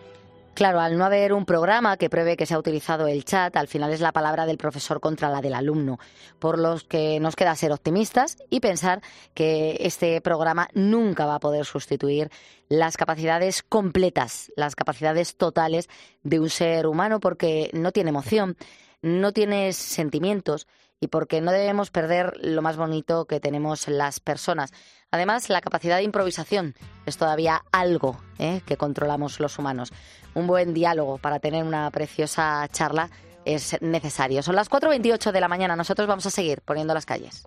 [0.55, 3.69] Claro, al no haber un programa que pruebe que se ha utilizado el chat, al
[3.69, 5.99] final es la palabra del profesor contra la del alumno,
[6.39, 9.03] por los que nos queda ser optimistas y pensar
[9.35, 12.31] que este programa nunca va a poder sustituir
[12.71, 15.91] las capacidades completas, las capacidades totales
[16.23, 18.57] de un ser humano, porque no tiene emoción,
[19.03, 20.67] no tiene sentimientos
[21.01, 24.73] y porque no debemos perder lo más bonito que tenemos las personas.
[25.11, 28.63] Además, la capacidad de improvisación es todavía algo ¿eh?
[28.67, 29.93] que controlamos los humanos.
[30.35, 33.11] Un buen diálogo para tener una preciosa charla
[33.45, 34.43] es necesario.
[34.43, 35.77] Son las 4.28 de la mañana.
[35.77, 37.47] Nosotros vamos a seguir poniendo las calles.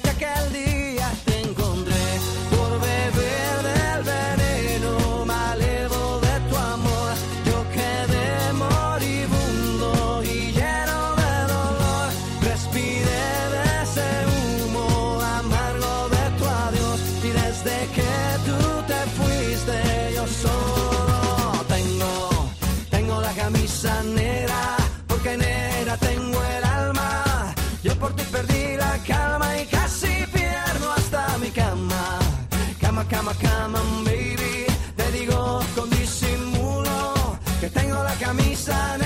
[33.31, 34.65] Cama, cama, cama, baby.
[34.95, 37.13] Te digo con disimulo
[37.61, 38.97] que tengo la camisa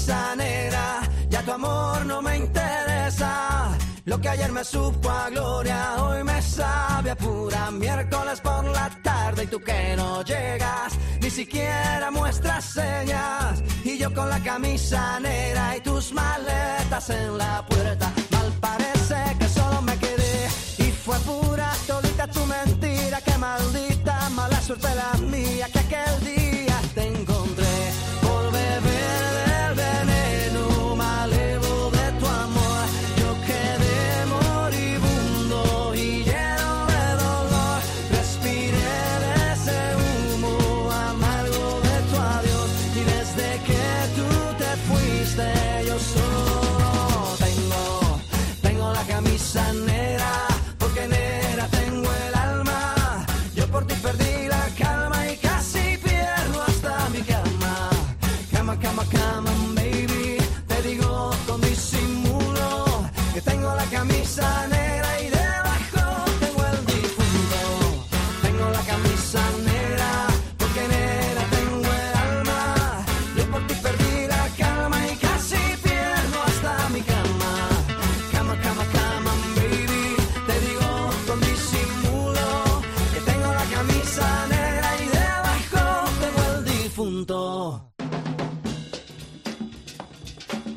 [0.00, 3.76] camisa negra, ya tu amor no me interesa.
[4.04, 8.90] Lo que ayer me supo a gloria, hoy me sabe a pura miércoles por la
[9.02, 9.44] tarde.
[9.44, 13.62] Y tú que no llegas, ni siquiera muestras señas.
[13.84, 19.48] Y yo con la camisa negra y tus maletas en la puerta, mal parece que
[19.48, 20.48] solo me quedé.
[20.78, 26.49] Y fue pura todita tu mentira, que maldita mala suerte la mía, que aquel día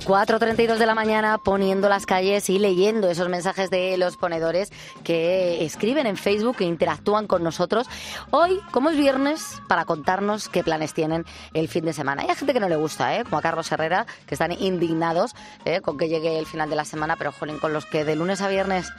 [0.06, 4.70] 4.32 de la mañana poniendo las calles y leyendo esos mensajes de los ponedores
[5.06, 7.88] que escriben en Facebook e interactúan con nosotros.
[8.30, 12.24] Hoy, como es viernes, para contarnos qué planes tienen el fin de semana.
[12.24, 13.24] Hay gente que no le gusta, ¿eh?
[13.24, 15.80] como a Carlos Herrera, que están indignados ¿eh?
[15.80, 18.42] con que llegue el final de la semana, pero jolín, con los que de lunes
[18.42, 18.92] a viernes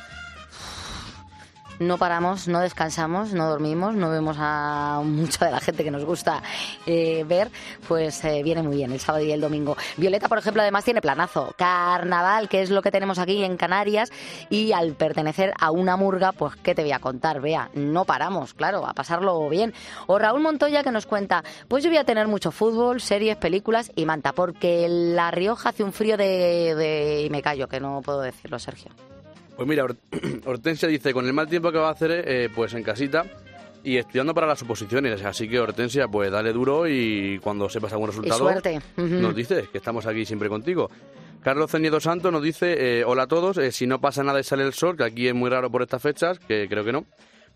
[1.79, 6.05] no paramos, no descansamos, no dormimos, no vemos a mucha de la gente que nos
[6.05, 6.43] gusta
[6.87, 7.51] eh, ver,
[7.89, 9.77] pues eh, viene muy bien el sábado y el domingo.
[9.97, 11.55] Violeta, por ejemplo, además tiene planazo.
[11.57, 14.11] Carnaval, que es lo que tenemos aquí en Canarias,
[14.51, 17.41] y al pertenecer a una murga, pues, ¿qué te voy a contar?
[17.41, 19.75] Vea, no paramos, claro, a pasarlo bien.
[20.07, 23.91] O Raúl Montoya que nos cuenta, pues yo voy a tener mucho fútbol, series, películas
[23.95, 26.75] y manta, porque La Rioja hace un frío de...
[26.75, 27.23] de...
[27.23, 28.93] y me callo, que no puedo decirlo, Sergio.
[29.57, 29.99] Pues mira, Hort-
[30.47, 33.25] Hortensia dice, con el mal tiempo que va a hacer, eh, pues en casita
[33.83, 35.23] y estudiando para las oposiciones.
[35.25, 38.81] Así que Hortensia, pues dale duro y cuando sepas algún resultado, suerte.
[39.21, 40.91] Nos dices que estamos aquí siempre contigo.
[41.43, 44.45] Carlos Ceniedo Santo nos dice, eh, hola a todos, eh, si no pasa nada y
[44.45, 47.05] sale el sol, que aquí es muy raro por estas fechas, que creo que no,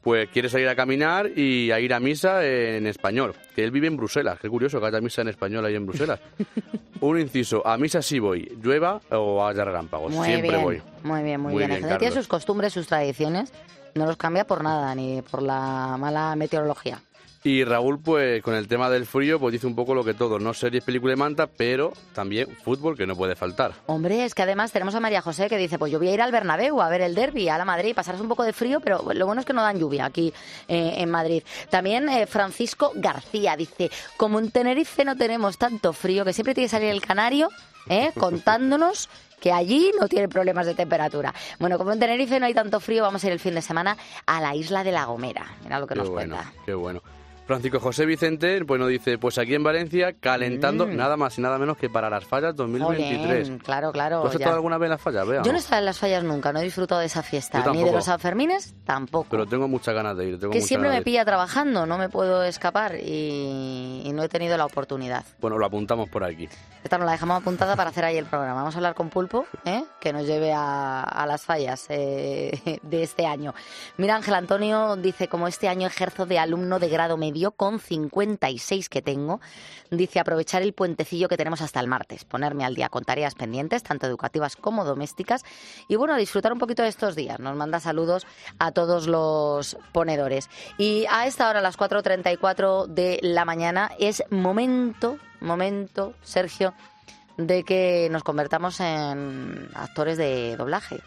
[0.08, 3.88] pues quiere salir a caminar y a ir a misa en español, que él vive
[3.88, 6.18] en Bruselas, qué curioso que haya misa en español ahí en Bruselas.
[7.02, 10.82] Un inciso, a misa sí voy, llueva o haya relámpagos, Muy siempre bien, voy.
[11.02, 11.82] Muy bien, muy, Muy bien.
[11.84, 13.52] bien, tiene sus costumbres, sus tradiciones.
[13.94, 17.02] No los cambia por nada, ni por la mala meteorología.
[17.44, 20.38] Y Raúl, pues con el tema del frío, pues dice un poco lo que todo,
[20.38, 23.72] no series, película y manta, pero también fútbol que no puede faltar.
[23.86, 26.20] Hombre, es que además tenemos a María José que dice, pues yo voy a ir
[26.20, 29.04] al Bernabéu a ver el derby, a la Madrid, pasarás un poco de frío, pero
[29.14, 30.32] lo bueno es que no dan lluvia aquí
[30.66, 31.42] eh, en Madrid.
[31.70, 36.66] También eh, Francisco García dice, como en Tenerife no tenemos tanto frío, que siempre tiene
[36.66, 37.50] que salir el canario
[37.88, 39.08] eh, contándonos
[39.40, 41.32] que allí no tiene problemas de temperatura.
[41.60, 43.96] Bueno, como en Tenerife no hay tanto frío, vamos a ir el fin de semana
[44.26, 45.46] a la isla de La Gomera.
[45.62, 46.52] Mira lo que Qué nos bueno, cuenta.
[46.66, 47.00] qué bueno.
[47.48, 50.96] Francisco José Vicente, pues nos dice, pues aquí en Valencia, calentando Mm.
[50.96, 53.46] nada más y nada menos que para las fallas 2023.
[53.48, 54.20] Jolín, claro, claro.
[54.20, 55.26] ¿Tú has estado alguna vez en las fallas?
[55.26, 57.64] Vea, Yo no he estado en las fallas nunca, no he disfrutado de esa fiesta.
[57.72, 59.28] Ni de los Sanfermines, tampoco.
[59.30, 60.38] Pero tengo muchas ganas de ir.
[60.38, 64.58] Tengo que siempre me pilla trabajando, no me puedo escapar y, y no he tenido
[64.58, 65.24] la oportunidad.
[65.40, 66.50] Bueno, lo apuntamos por aquí.
[66.84, 68.56] Esta nos la dejamos apuntada para hacer ahí el programa.
[68.60, 69.84] Vamos a hablar con Pulpo, ¿eh?
[70.00, 73.54] que nos lleve a, a las fallas eh, de este año.
[73.96, 78.88] Mira, Ángel Antonio dice, como este año ejerzo de alumno de grado medio con 56
[78.88, 79.40] que tengo,
[79.90, 83.82] dice aprovechar el puentecillo que tenemos hasta el martes, ponerme al día con tareas pendientes,
[83.82, 85.44] tanto educativas como domésticas,
[85.88, 87.38] y bueno, disfrutar un poquito de estos días.
[87.38, 88.26] Nos manda saludos
[88.58, 90.48] a todos los ponedores.
[90.76, 96.74] Y a esta hora, a las 4.34 de la mañana, es momento, momento, Sergio,
[97.36, 101.00] de que nos convertamos en actores de doblaje.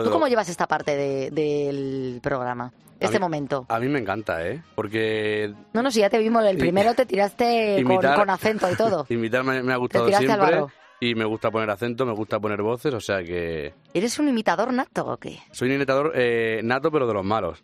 [0.00, 2.72] Pero ¿Tú cómo llevas esta parte de- del programa?
[3.00, 3.66] Este mí- momento.
[3.68, 4.62] A mí me encanta, ¿eh?
[4.74, 8.70] Porque No, no, si ya te vimos, el primero te tiraste con, imitar- con acento
[8.70, 9.06] y todo.
[9.10, 10.64] imitar me, me ha gustado siempre.
[11.00, 14.72] Y me gusta poner acento, me gusta poner voces, o sea que ¿Eres un imitador
[14.72, 15.38] nato o qué?
[15.50, 17.62] soy un imitador eh, nato, pero de los malos.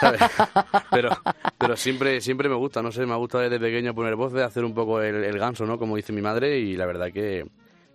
[0.00, 0.20] ¿sabes?
[0.90, 1.10] pero
[1.58, 4.64] pero siempre siempre me gusta, no sé, me ha gustado desde pequeño poner voces, hacer
[4.64, 5.76] un poco el, el ganso, ¿no?
[5.78, 7.44] Como dice mi madre, y la verdad que,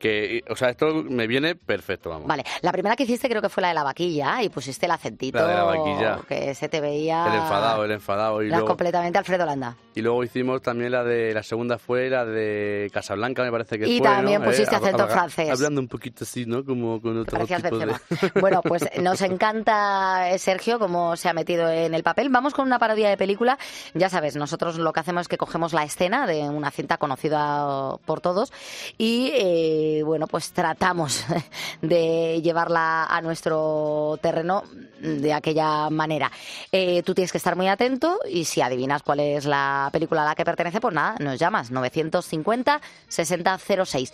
[0.04, 2.28] Que, o sea, esto me viene perfecto, vamos.
[2.28, 4.92] Vale, la primera que hiciste creo que fue la de la vaquilla y pusiste el
[4.92, 6.20] acentito La de la vaquilla.
[6.28, 7.26] que se te veía...
[7.26, 8.44] El enfadado, el enfadado.
[8.44, 9.78] Y luego, completamente Alfredo Landa.
[9.96, 13.88] y luego hicimos también la de, la segunda fue la de Casablanca, me parece que
[13.88, 14.48] Y fue, también ¿no?
[14.50, 15.50] pusiste Eh, acento francés.
[15.50, 16.66] Hablando un poquito así, ¿no?
[16.66, 17.94] Como con otro Gracias, tipo de...
[18.42, 22.28] Bueno, pues nos encanta eh, Sergio cómo se ha metido en el papel.
[22.30, 23.58] Vamos con una parodia de película.
[23.94, 27.96] Ya sabes, nosotros lo que hacemos es que cogemos la escena de una cinta conocida
[28.06, 28.52] por todos
[28.98, 31.24] y, eh, bueno, pues tratamos
[31.82, 34.64] de llevarla a nuestro terreno
[35.00, 36.32] de aquella manera.
[36.72, 40.26] Eh, tú tienes que estar muy atento y si adivinas cuál es la película a
[40.26, 44.14] la que pertenece, pues nada, nos llamas 950 6006.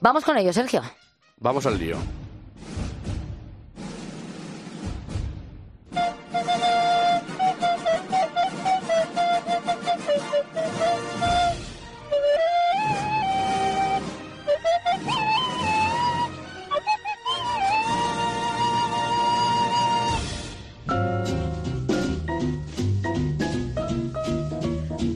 [0.00, 0.82] Vamos con ello, Sergio.
[1.38, 1.96] Vamos al lío.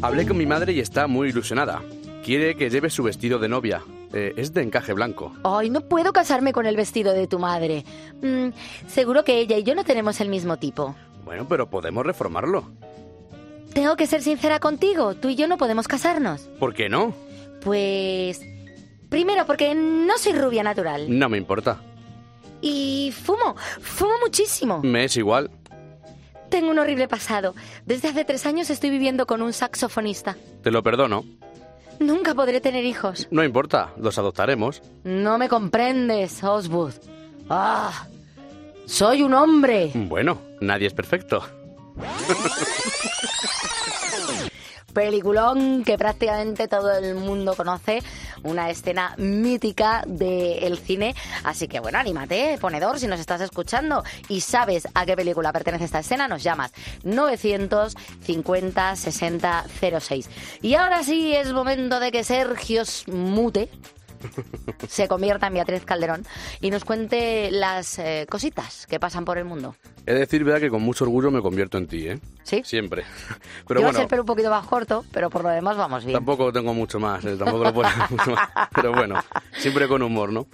[0.04, 1.80] Hablé con mi madre y está muy ilusionada.
[2.22, 3.82] Quiere que lleve su vestido de novia.
[4.12, 5.32] Eh, es de encaje blanco.
[5.44, 7.86] Ay, no puedo casarme con el vestido de tu madre.
[8.20, 8.48] Mm,
[8.86, 10.94] seguro que ella y yo no tenemos el mismo tipo.
[11.24, 12.70] Bueno, pero podemos reformarlo.
[13.72, 15.14] Tengo que ser sincera contigo.
[15.14, 16.50] Tú y yo no podemos casarnos.
[16.60, 17.14] ¿Por qué no?
[17.62, 18.42] Pues...
[19.08, 21.06] Primero, porque no soy rubia natural.
[21.18, 21.80] No me importa.
[22.60, 23.56] Y fumo.
[23.80, 24.82] Fumo muchísimo.
[24.82, 25.50] Me es igual.
[26.54, 27.52] Tengo un horrible pasado.
[27.84, 30.36] Desde hace tres años estoy viviendo con un saxofonista.
[30.62, 31.24] Te lo perdono.
[31.98, 33.26] Nunca podré tener hijos.
[33.32, 34.80] No importa, los adoptaremos.
[35.02, 36.92] No me comprendes, Oswood.
[37.50, 38.06] ¡Ah!
[38.86, 39.90] Soy un hombre.
[39.94, 41.42] Bueno, nadie es perfecto.
[44.94, 48.02] Peliculón que prácticamente todo el mundo conoce,
[48.44, 51.14] una escena mítica del cine.
[51.42, 55.84] Así que bueno, anímate, ponedor, si nos estás escuchando y sabes a qué película pertenece
[55.84, 59.64] esta escena, nos llamas 950 60
[60.00, 60.30] 06.
[60.62, 63.68] Y ahora sí es momento de que Sergio mute
[64.88, 66.24] se convierta en Beatriz Calderón
[66.60, 69.74] y nos cuente las eh, cositas que pasan por el mundo.
[70.06, 72.18] He de decir, verdad, que con mucho orgullo me convierto en ti, ¿eh?
[72.42, 72.62] ¿Sí?
[72.64, 73.04] Siempre.
[73.66, 76.16] Pero Llevas bueno, el pelo un poquito más corto, pero por lo demás vamos bien.
[76.16, 77.36] tampoco tengo mucho más, ¿eh?
[77.36, 78.48] tampoco lo puedo mucho más.
[78.74, 79.20] Pero bueno,
[79.56, 80.46] siempre con humor, ¿no?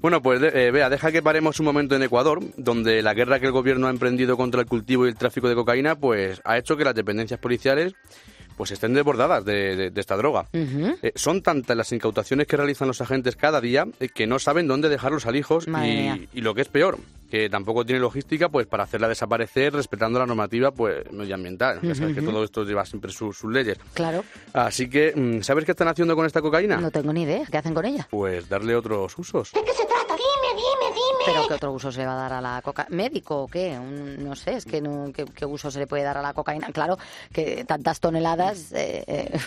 [0.00, 3.46] Bueno, pues eh, vea, deja que paremos un momento en Ecuador, donde la guerra que
[3.46, 6.76] el gobierno ha emprendido contra el cultivo y el tráfico de cocaína, pues ha hecho
[6.76, 7.94] que las dependencias policiales
[8.56, 10.46] pues estén desbordadas de, de- de esta droga.
[11.02, 14.66] Eh, son tantas las incautaciones que realizan los agentes cada día eh, que no saben
[14.68, 15.66] dónde dejar los alijos
[16.32, 16.98] y lo que es peor,
[17.34, 21.80] que tampoco tiene logística pues para hacerla desaparecer respetando la normativa pues medioambiental.
[21.82, 23.76] Ya sabes que todo esto lleva siempre sus, sus leyes.
[23.92, 26.76] Claro, Así que, mm, ¿sabes qué están haciendo con esta cocaína?
[26.76, 27.44] no tengo ni idea.
[27.50, 28.06] ¿Qué hacen con ella?
[28.08, 29.50] Pues darle otros usos.
[29.50, 30.14] qué se trata?
[30.14, 31.24] Dime, dime, dime.
[31.26, 32.94] ¿Pero qué otro uso se le va a dar a la cocaína?
[32.94, 33.76] ¿Médico o qué?
[33.76, 36.34] Un- no sé, es que no, ¿qué, qué uso se le puede dar a la
[36.34, 36.68] cocaína?
[36.72, 36.96] Claro,
[37.32, 38.70] que tantas toneladas...
[38.72, 39.38] eh, eh,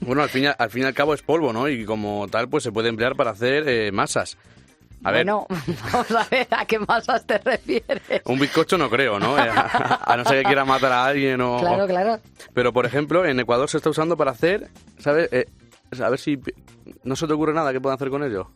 [0.00, 1.68] Bueno, al fin, y, al fin y al cabo es polvo, ¿no?
[1.68, 4.38] Y como tal, pues se puede emplear para hacer eh, masas.
[5.04, 5.46] A ver, bueno,
[5.92, 8.22] vamos a ver a qué masas te refieres.
[8.24, 9.38] un bizcocho no creo, ¿no?
[9.38, 11.58] Eh, a, a no ser que quiera matar a alguien o...
[11.58, 12.18] Claro, claro.
[12.54, 14.68] Pero, por ejemplo, en Ecuador se está usando para hacer,
[14.98, 15.28] ¿sabes?
[15.32, 15.46] Eh,
[16.02, 16.40] a ver si...
[17.04, 18.50] ¿No se te ocurre nada que puedan hacer con ello?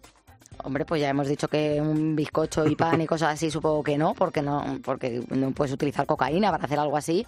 [0.62, 3.96] Hombre, pues ya hemos dicho que un bizcocho y pan y cosas así, supongo que
[3.96, 7.26] no, porque no, porque no puedes utilizar cocaína para hacer algo así.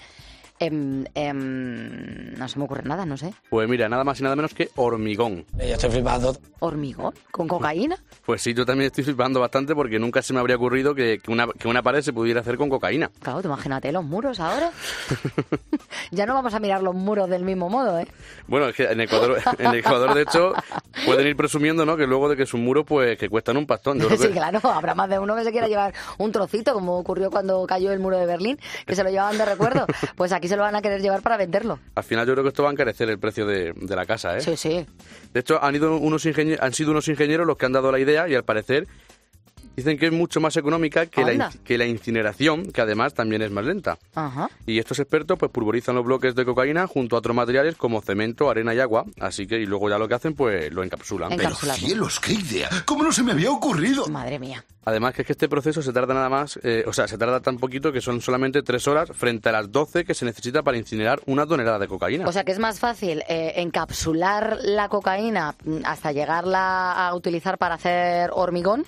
[0.58, 3.34] Em, em, no se me ocurre nada, no sé.
[3.50, 5.44] Pues mira, nada más y nada menos que hormigón.
[5.58, 6.36] Yo estoy flipando.
[6.60, 7.14] ¿Hormigón?
[7.30, 7.96] ¿Con cocaína?
[8.24, 11.32] Pues sí, yo también estoy flipando bastante porque nunca se me habría ocurrido que, que
[11.32, 13.10] una, que una pared se pudiera hacer con cocaína.
[13.20, 14.70] Claro, tú imagínate los muros ahora.
[16.12, 18.06] ya no vamos a mirar los muros del mismo modo, ¿eh?
[18.46, 20.52] Bueno, es que en Ecuador, en Ecuador de hecho,
[21.04, 21.96] pueden ir presumiendo, ¿no?
[21.96, 23.98] Que luego de que sus muros, pues, que cuestan un pastón.
[23.98, 26.72] Yo creo Sí, que- claro, habrá más de uno que se quiera llevar un trocito,
[26.74, 29.84] como ocurrió cuando cayó el muro de Berlín, que se lo llevaban de recuerdo.
[30.16, 31.78] Pues aquí se lo van a querer llevar para venderlo.
[31.94, 34.36] Al final yo creo que esto va a encarecer el precio de, de la casa,
[34.36, 34.42] ¿eh?
[34.42, 34.84] Sí, sí.
[35.32, 36.26] De hecho, han, ido unos
[36.60, 38.86] han sido unos ingenieros los que han dado la idea y al parecer
[39.76, 43.64] dicen que es mucho más económica que la, que incineración, que además también es más
[43.64, 43.98] lenta.
[44.14, 44.50] Ajá.
[44.66, 48.50] Y estos expertos pues pulverizan los bloques de cocaína junto a otros materiales como cemento,
[48.50, 49.04] arena y agua.
[49.20, 51.32] Así que y luego ya lo que hacen pues lo encapsulan.
[51.32, 51.76] Encapsular.
[51.76, 52.68] Cielos, qué idea.
[52.84, 54.06] ¿Cómo no se me había ocurrido?
[54.08, 54.64] Madre mía.
[54.84, 57.40] Además que es que este proceso se tarda nada más, eh, o sea, se tarda
[57.40, 60.76] tan poquito que son solamente tres horas frente a las 12 que se necesita para
[60.76, 62.26] incinerar una tonelada de cocaína.
[62.26, 67.58] O sea que es más fácil eh, encapsular la cocaína mm, hasta llegarla a utilizar
[67.58, 68.84] para hacer hormigón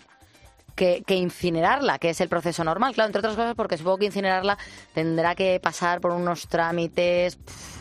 [0.75, 2.95] que, que incinerarla, que es el proceso normal.
[2.95, 4.59] Claro, entre otras cosas porque supongo que incinerarla
[4.95, 7.39] tendrá que pasar por unos trámites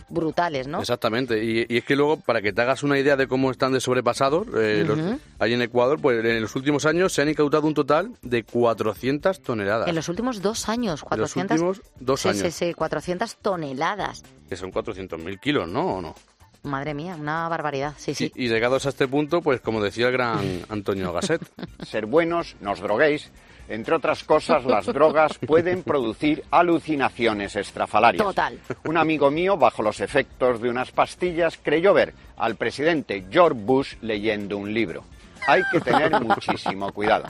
[0.09, 0.79] brutales, ¿no?
[0.79, 3.73] Exactamente, y, y es que luego, para que te hagas una idea de cómo están
[3.73, 4.99] de sobrepasados, eh, los-
[5.39, 9.41] ahí en Ecuador, pues en los últimos años se han incautado un total de 400
[9.41, 9.87] toneladas.
[9.87, 11.51] En los últimos dos años, En los 400...
[11.61, 12.41] últimos dos sí, años.
[12.41, 14.23] Sí, sí, 400 toneladas.
[14.49, 15.95] Que son 400.000 kilos, ¿no?
[15.95, 16.15] ¿O no?
[16.63, 17.93] Madre mía, una barbaridad.
[17.97, 18.31] Sí, sí.
[18.35, 21.41] Y, y llegados a este punto, pues como decía el gran Antonio Gasset,
[21.85, 23.31] Ser buenos, nos droguéis.
[23.69, 28.21] Entre otras cosas, las drogas pueden producir alucinaciones estrafalarias.
[28.23, 28.59] Total.
[28.85, 33.95] Un amigo mío, bajo los efectos de unas pastillas, creyó ver al presidente George Bush
[34.01, 35.05] leyendo un libro.
[35.47, 37.25] Hay que tener muchísimo cuidado.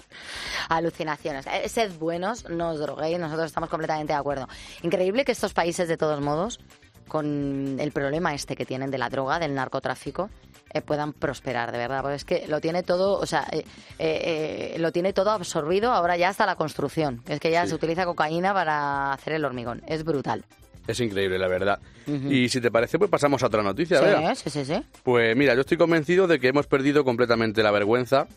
[0.70, 1.46] Alucinaciones.
[1.48, 4.48] Eh, Sed buenos, no os droguéis, nosotros estamos completamente de acuerdo.
[4.82, 6.60] Increíble que estos países, de todos modos,
[7.08, 10.30] con el problema este que tienen de la droga, del narcotráfico,
[10.74, 12.02] eh, puedan prosperar, de verdad.
[12.02, 13.64] Porque es que lo tiene todo, o sea, eh,
[14.00, 17.22] eh, lo tiene todo absorbido ahora ya hasta la construcción.
[17.28, 17.70] Es que ya Sí.
[17.70, 19.82] se utiliza cocaína para hacer el hormigón.
[19.88, 20.44] Es brutal.
[20.86, 21.80] es increíble, la verdad.
[22.08, 24.84] Y si te parece, pues pasamos a otra noticia, sí, sí, sí.
[25.04, 28.28] Pues mira, yo estoy convencido de que hemos perdido completamente la vergüenza.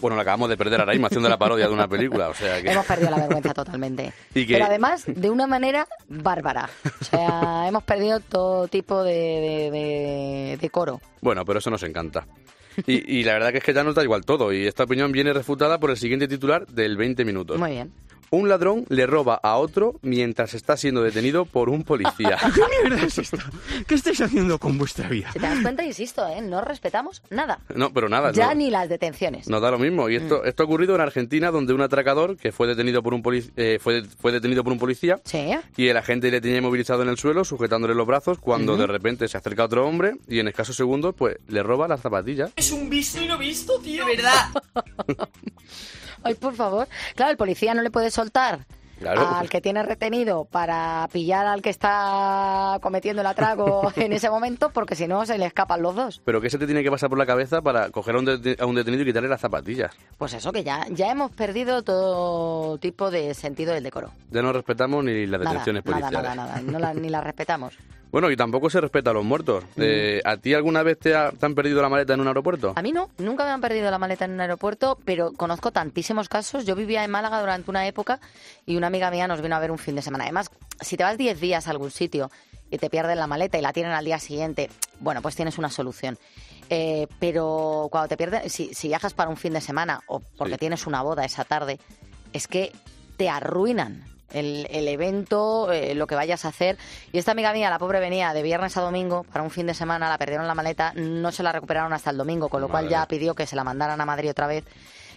[0.00, 2.60] Bueno, la acabamos de perder ahora mismo haciendo la parodia de una película, o sea
[2.62, 2.70] que...
[2.70, 4.12] Hemos perdido la vergüenza totalmente.
[4.34, 6.68] Y que- Pero además, de una manera bárbara.
[7.00, 11.00] O sea, hemos perdido todo tipo de, de, de- de coro.
[11.20, 12.26] Bueno, pero eso nos encanta.
[12.86, 15.12] Y, y la verdad que es que ya nos da igual todo, y esta opinión
[15.12, 17.56] viene refutada por el siguiente titular del 20 minutos.
[17.58, 17.92] Muy bien.
[18.34, 22.36] Un ladrón le roba a otro mientras está siendo detenido por un policía.
[22.54, 23.38] ¿Qué mierda es esto?
[23.86, 25.30] ¿Qué estáis haciendo con vuestra vida?
[25.32, 26.40] Si te das cuenta, insisto, ¿eh?
[26.40, 27.60] no respetamos nada.
[27.74, 29.48] No, pero nada, Ya no, ni las detenciones.
[29.48, 30.08] nos da lo mismo.
[30.08, 33.22] Y esto, esto ha ocurrido en Argentina, donde un atracador que fue detenido por un
[33.22, 35.50] polic- eh, fue, fue detenido por un policía Sí.
[35.76, 39.28] y el agente le tenía inmovilizado en el suelo, sujetándole los brazos, cuando de repente
[39.28, 42.50] se acerca otro hombre y en escasos segundos, pues le roba las zapatillas.
[42.56, 44.04] Es un visto y no visto, tío.
[44.04, 44.48] De verdad.
[46.24, 46.88] Ay, por favor.
[47.14, 48.60] Claro, el policía no le puede soltar
[48.98, 49.28] Claro.
[49.36, 54.70] al que tiene retenido para pillar al que está cometiendo el atraco en ese momento,
[54.70, 56.22] porque si no se le escapan los dos.
[56.24, 58.66] Pero ¿qué se te tiene que pasar por la cabeza para coger a un, a
[58.66, 59.92] un detenido y quitarle las zapatillas?
[60.16, 64.12] Pues eso, que ya, ya hemos perdido todo tipo de sentido del decoro.
[64.30, 66.36] Ya no respetamos ni las Nada, detenciones nada, policiales.
[66.36, 66.62] nada, nada.
[66.62, 67.74] No la- ni la respetamos.
[68.14, 69.64] Bueno, y tampoco se respeta a los muertos.
[69.74, 69.82] Mm.
[69.82, 72.72] Eh, ¿A ti alguna vez te, ha- te han perdido la maleta en un aeropuerto?
[72.76, 76.28] A mí no, nunca me han perdido la maleta en un aeropuerto, pero conozco tantísimos
[76.28, 76.64] casos.
[76.64, 78.20] Yo vivía en Málaga durante una época
[78.66, 80.22] y una amiga mía nos vino a ver un fin de semana.
[80.22, 80.48] Además,
[80.80, 82.30] si te vas 10 días a algún sitio
[82.70, 85.68] y te pierden la maleta y la tienen al día siguiente, bueno, pues tienes una
[85.68, 86.16] solución.
[86.70, 90.54] Eh, pero cuando te pierden, si, si viajas para un fin de semana o porque
[90.54, 90.58] Sí.
[90.60, 91.80] tienes una boda esa tarde,
[92.32, 92.70] es que
[93.16, 94.04] te arruinan
[94.34, 96.76] el, el evento, eh, lo que vayas a hacer.
[97.12, 99.74] Y esta amiga mía, la pobre, venía de viernes a domingo para un fin de
[99.74, 102.88] semana, la perdieron la maleta, no se la recuperaron hasta el domingo, con lo cual
[102.88, 104.64] ya pidió que se la mandaran a Madrid otra vez.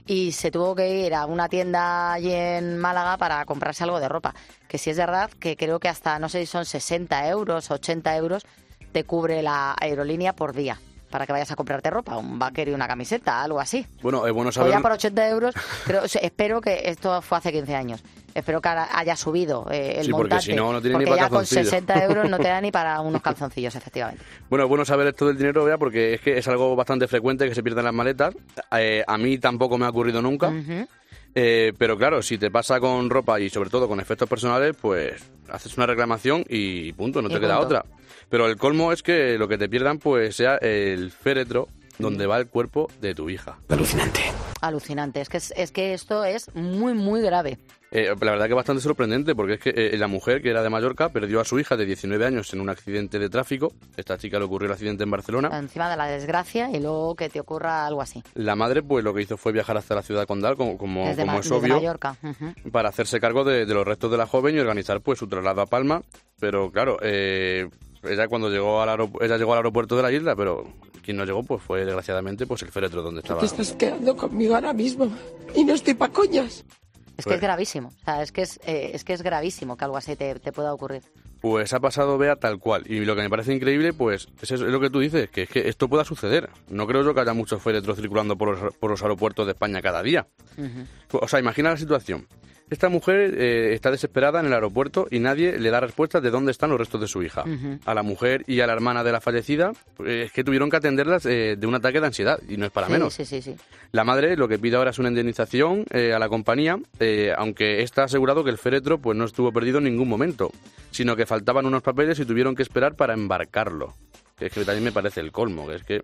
[0.05, 4.07] Y se tuvo que ir a una tienda allí en Málaga para comprarse algo de
[4.07, 4.33] ropa.
[4.67, 8.15] Que si es verdad que creo que hasta, no sé si son 60 euros, 80
[8.15, 8.45] euros,
[8.93, 12.73] te cubre la aerolínea por día para que vayas a comprarte ropa, un vaquero y
[12.73, 13.85] una camiseta, algo así.
[14.01, 14.71] Bueno, es bueno O saber...
[14.71, 15.55] ya por 80 euros,
[15.85, 18.03] creo, espero que esto fue hace 15 años.
[18.33, 20.45] Espero que haya subido eh, el Sí, porque montante.
[20.45, 21.69] si no, no tiene ni porque para ya con calzoncillos.
[21.69, 24.23] 60 euros no te da ni para unos calzoncillos, efectivamente.
[24.49, 27.47] Bueno, es bueno saber esto del dinero, vea, porque es que es algo bastante frecuente
[27.49, 28.35] que se pierdan las maletas.
[28.77, 30.53] Eh, a mí tampoco me ha ocurrido nunca.
[31.35, 35.21] Eh, pero claro, si te pasa con ropa y sobre todo con efectos personales, pues
[35.49, 37.65] haces una reclamación y punto, no Y te queda punto.
[37.77, 37.85] otra.
[38.29, 41.67] Pero el colmo es que lo que te pierdan pues sea el féretro
[41.99, 43.57] donde va el cuerpo de tu hija.
[43.69, 44.21] Alucinante.
[44.61, 45.21] Alucinante.
[45.21, 47.57] Es que, es que esto es muy, muy grave.
[47.91, 50.61] Eh, la verdad que es bastante sorprendente porque es que eh, la mujer que era
[50.61, 53.71] de Mallorca perdió a su hija de 19 años en un accidente de tráfico.
[53.95, 55.49] Esta chica le ocurrió el accidente en Barcelona.
[55.57, 58.21] Encima de la desgracia y luego que te ocurra algo así.
[58.33, 61.21] La madre pues lo que hizo fue viajar hasta la ciudad condal como, como, desde
[61.25, 62.15] como es desde obvio Mallorca.
[62.21, 62.71] Ujú.
[62.71, 65.61] para hacerse cargo de, de los restos de la joven y organizar pues su traslado
[65.61, 66.01] a Palma.
[66.39, 67.67] Pero claro, eh,
[68.03, 70.65] ella cuando llegó al ella llegó al aeropuerto de la isla, pero
[71.03, 73.39] quien no llegó pues fue desgraciadamente pues el féretro donde estaba.
[73.39, 75.09] Te estás quedando conmigo ahora mismo
[75.55, 76.65] y no estoy pa' coñas.
[77.17, 77.87] Es que Pues- es gravísimo.
[77.89, 80.51] O sea, es que es, eh, es que es gravísimo que algo así te, te
[80.51, 81.01] pueda ocurrir.
[81.41, 82.83] Pues ha pasado Bea tal cual.
[82.87, 85.43] Y lo que me parece increíble, pues, es, eso, es lo que tú dices, que
[85.43, 86.49] es que esto pueda suceder.
[86.69, 89.81] No creo yo que haya muchos féretros circulando por los, por los aeropuertos de España
[89.81, 90.27] cada día.
[91.11, 92.27] O sea, imagina la situación.
[92.69, 96.51] Esta mujer eh, está desesperada en el aeropuerto y nadie le da respuesta de dónde
[96.51, 97.45] están los restos de su hija.
[97.85, 100.75] A la mujer y a la hermana de la fallecida pues, es que tuvieron que
[100.77, 103.13] atenderlas eh, de un ataque de ansiedad y no es para Sí, menos.
[103.13, 103.55] Sí, sí, sí.
[103.93, 107.81] La madre lo que pide ahora es una indemnización eh, a la compañía, eh, aunque
[107.83, 110.51] está asegurado que el féretro pues no estuvo perdido en ningún momento,
[110.91, 113.93] sino que faltaban unos papeles y tuvieron que esperar para embarcarlo.
[114.37, 116.03] Que es que también me parece el colmo, que es que...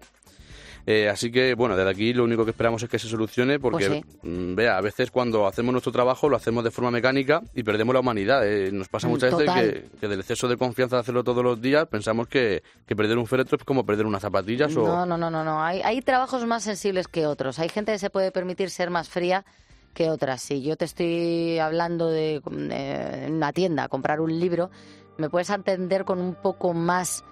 [0.86, 4.04] Eh, así que, bueno, desde aquí lo único que esperamos es que se solucione porque,
[4.22, 7.64] Pues mm, vea, a veces cuando hacemos nuestro trabajo lo hacemos de forma mecánica y
[7.64, 8.46] perdemos la humanidad.
[8.46, 8.70] eh.
[8.74, 9.46] Nos pasa Mm, muchas total.
[9.66, 12.96] veces que, que del exceso de confianza de hacerlo todos los días pensamos que, que
[12.98, 14.86] perder un féretro es como perder unas zapatillas o...
[14.86, 15.64] No, no, no, no, no.
[15.64, 17.60] Hay, hay trabajos más sensibles que otros.
[17.60, 19.46] Hay gente que se puede permitir ser más fría
[19.94, 20.42] que otras.
[20.42, 24.70] Si yo te estoy hablando de, de una tienda, comprar un libro,
[25.18, 27.24] me puedes atender con un poco más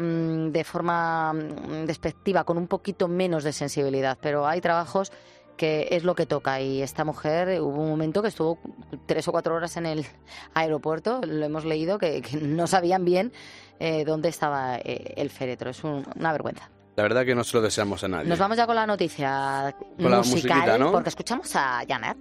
[0.00, 4.18] de forma mm, despectiva, con un poquito menos de sensibilidad.
[4.20, 5.12] Pero hay trabajos
[5.56, 8.58] que es lo que toca y esta mujer hubo un momento que estuvo
[9.06, 10.06] tres o cuatro horas en el
[10.54, 13.32] aeropuerto, lo hemos leído, que, que no sabían bien
[13.78, 15.70] eh, dónde estaba eh, el féretro.
[15.70, 16.70] Es un- una vergüenza.
[16.96, 18.28] La verdad que no se lo deseamos a nadie.
[18.28, 20.92] Nos vamos ya con la noticia Con la musical, musiquita, ¿no?
[20.92, 22.18] porque escuchamos a Janet.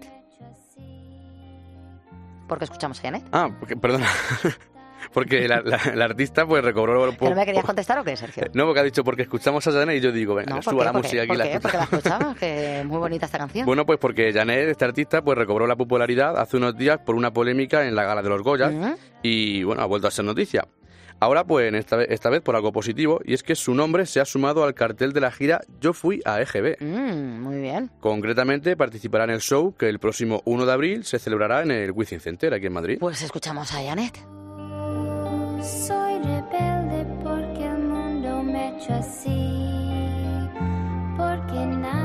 [2.47, 3.23] Porque escuchamos a Janet.
[3.31, 4.07] Ah, porque, perdona.
[5.13, 7.09] porque la, la- la artista pues recobró...
[7.17, 8.43] ¿Que no me querías contestar o qué, Sergio?
[8.53, 10.85] No, porque ha dicho porque escuchamos a Janet y yo digo, venga, No, ¿por suba
[10.85, 11.59] la ¿Por música aquí ¿Por la qué?
[11.59, 12.37] Porque la escuchamos.
[12.37, 13.65] que es muy bonita esta canción.
[13.65, 17.31] Bueno, pues porque Janet, esta artista, pues recobró la popularidad hace unos días por una
[17.31, 18.95] polémica en la gala de los Goya Ujú.
[19.23, 20.67] y bueno, ha vuelto a ser noticia.
[21.21, 24.21] Ahora, pues esta, vez, esta vez por algo positivo, y es que su nombre se
[24.21, 26.77] ha sumado al cartel de la gira Yo fui a EGB.
[26.79, 27.91] Mm, muy bien.
[27.99, 31.91] Concretamente participará en el show que el próximo 1 de abril se celebrará en el
[31.91, 32.97] Wizzing Center aquí en Madrid.
[33.01, 34.17] Pues escuchamos a Janet.
[35.61, 40.49] Soy rebelde porque el mundo me hecho así,
[41.17, 41.98] porque nadie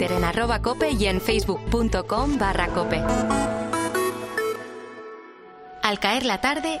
[0.00, 3.02] Twitter en arroba cope y en facebook.com barra cope.
[5.82, 6.80] Al caer la tarde,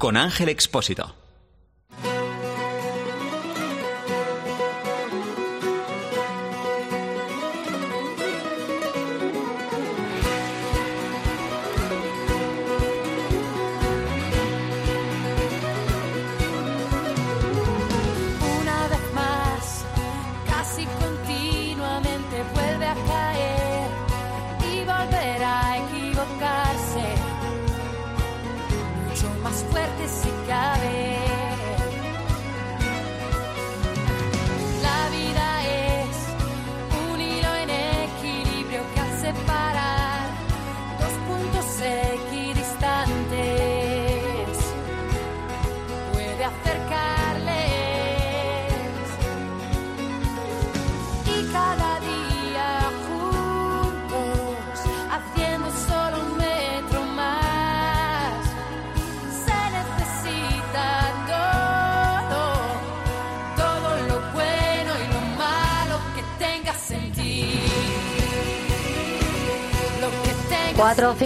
[0.00, 1.19] Con Ángel Expósito.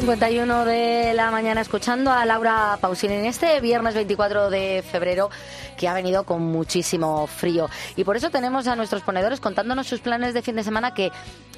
[0.04, 5.30] 4.51 de la mañana escuchando a Laura Pausini en este viernes 24 de febrero
[5.78, 7.70] que ha venido con muchísimo frío.
[7.96, 11.10] Y por eso tenemos a nuestros ponedores contándonos sus planes de fin de semana que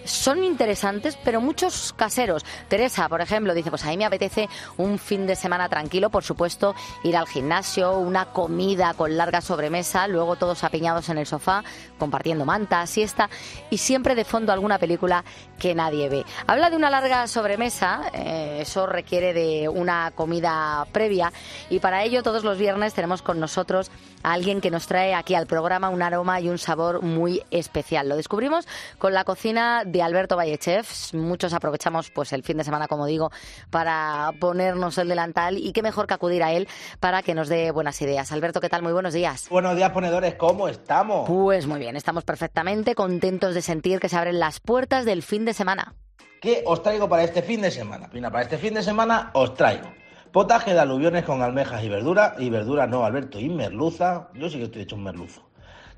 [0.06, 2.44] son interesantes, pero muchos caseros.
[2.68, 6.24] Teresa, por ejemplo, dice, pues a mí me apetece un fin de semana tranquilo, por
[6.24, 11.64] supuesto, ir al gimnasio, una comida con larga sobremesa, luego todos apiñados en el sofá,
[11.98, 13.28] compartiendo manta, siesta
[13.70, 15.24] y siempre de fondo alguna película
[15.58, 16.24] que nadie ve.
[16.46, 21.32] Habla de una larga sobremesa, eh, eso requiere de una comida previa
[21.70, 23.90] y para ello todos los viernes tenemos con nosotros
[24.22, 28.08] a alguien que nos trae aquí al programa un aroma y un sabor muy especial.
[28.08, 28.66] Lo descubrimos
[28.98, 31.14] con la cocina de Alberto Vallechef.
[31.14, 33.30] Muchos aprovechamos pues el fin de semana, como digo,
[33.70, 36.68] para ponernos el delantal y qué mejor que acudir a él
[37.00, 38.32] para que nos dé buenas ideas.
[38.32, 38.82] Alberto, ¿qué tal?
[38.82, 39.48] Muy buenos días.
[39.48, 41.28] Buenos días, ponedores, ¿cómo estamos?
[41.28, 45.44] Pues muy bien, estamos perfectamente contentos de sentir que se abren las puertas del fin
[45.44, 45.94] de semana.
[46.40, 48.08] ¿Qué os traigo para este fin de semana?
[48.12, 49.88] Mira, para este fin de semana os traigo
[50.36, 54.58] potaje de aluviones con almejas y verdura, y verdura no, Alberto, y merluza, yo sí
[54.58, 55.48] que estoy hecho un merluzo.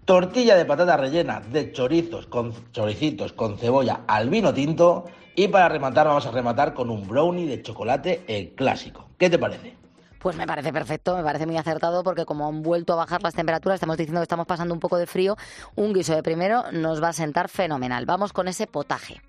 [0.05, 5.69] Tortilla de patata rellena de chorizos con choricitos con cebolla al vino tinto y para
[5.69, 9.09] rematar vamos a rematar con un brownie de chocolate clásico.
[9.19, 9.77] ¿Qué te parece?
[10.21, 13.35] Pues me parece perfecto, me parece muy acertado porque como han vuelto a bajar las
[13.35, 15.37] temperaturas, estamos diciendo que estamos pasando un poco de frío,
[15.75, 18.07] un guiso de primero nos va a sentar fenomenal.
[18.07, 19.21] Vamos con ese potaje.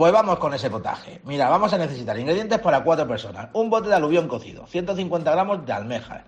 [0.00, 1.20] Pues vamos con ese potaje.
[1.24, 3.48] Mira, vamos a necesitar ingredientes para cuatro personas.
[3.52, 6.22] Un bote de alubión cocido, 150 gramos de almejas.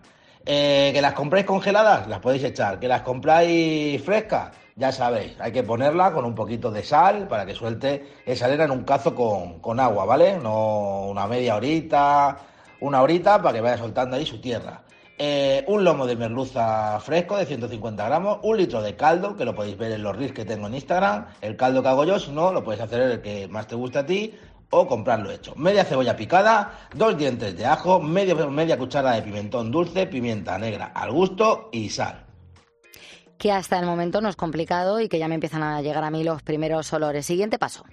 [0.45, 2.79] Eh, que las compréis congeladas, las podéis echar.
[2.79, 7.47] Que las compráis frescas, ya sabéis, hay que ponerla con un poquito de sal para
[7.47, 10.37] que suelte esa arena en un cazo con, con agua, ¿vale?
[10.37, 12.37] No una media horita,
[12.81, 14.83] una horita para que vaya soltando ahí su tierra.
[15.25, 19.55] Eh, un lomo de merluza fresco de 150 gramos, un litro de caldo, que lo
[19.55, 22.33] podéis ver en los reels que tengo en Instagram, el caldo que hago yo, si
[22.33, 24.35] no, lo puedes hacer el que más te guste a ti
[24.71, 25.55] o comprarlo hecho.
[25.55, 30.91] Media cebolla picada, dos dientes de ajo, media, media cuchara de pimentón dulce, pimienta negra
[30.93, 32.27] al gusto y sal.
[33.39, 36.11] Que hasta el momento no es complicado y que ya me empiezan a llegar a
[36.11, 37.25] mí los primeros olores.
[37.25, 37.85] Siguiente paso.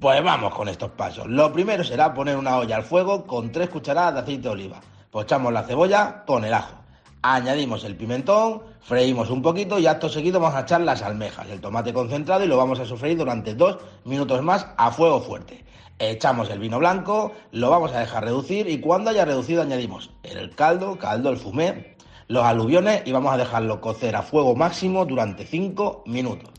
[0.00, 1.28] Pues vamos con estos pasos.
[1.28, 4.80] Lo primero será poner una olla al fuego con tres cucharadas de aceite de oliva.
[5.16, 6.74] Pochamos la cebolla con el ajo.
[7.22, 11.62] Añadimos el pimentón, freímos un poquito y acto seguido vamos a echar las almejas, el
[11.62, 15.64] tomate concentrado y lo vamos a sofreír durante dos minutos más a fuego fuerte.
[15.98, 20.54] Echamos el vino blanco, lo vamos a dejar reducir y cuando haya reducido añadimos el
[20.54, 21.96] caldo, caldo, el fumé,
[22.28, 26.50] los aluviones y vamos a dejarlo cocer a fuego máximo durante 5 minutos.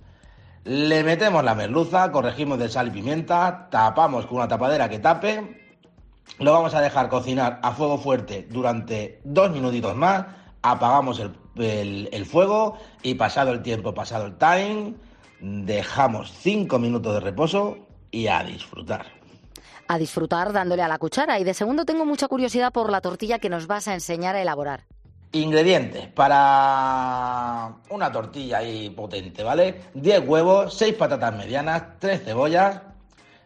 [0.63, 5.66] Le metemos la merluza, corregimos de sal y pimienta, tapamos con una tapadera que tape
[6.39, 10.25] lo vamos a dejar cocinar a fuego fuerte durante dos minutitos más.
[10.61, 14.93] Apagamos el, el- el fuego y pasado el tiempo, pasado el time,
[15.39, 17.77] dejamos cinco minutos de reposo
[18.11, 19.05] y a disfrutar.
[19.87, 21.39] A disfrutar dándole a la cuchara.
[21.39, 24.41] Y de segundo tengo mucha curiosidad por la tortilla que nos vas a enseñar a
[24.41, 24.83] elaborar.
[25.31, 29.81] Ingredientes para una tortilla ahí potente, ¿vale?
[29.93, 32.81] 10 huevos, 6 patatas medianas, 3 cebollas,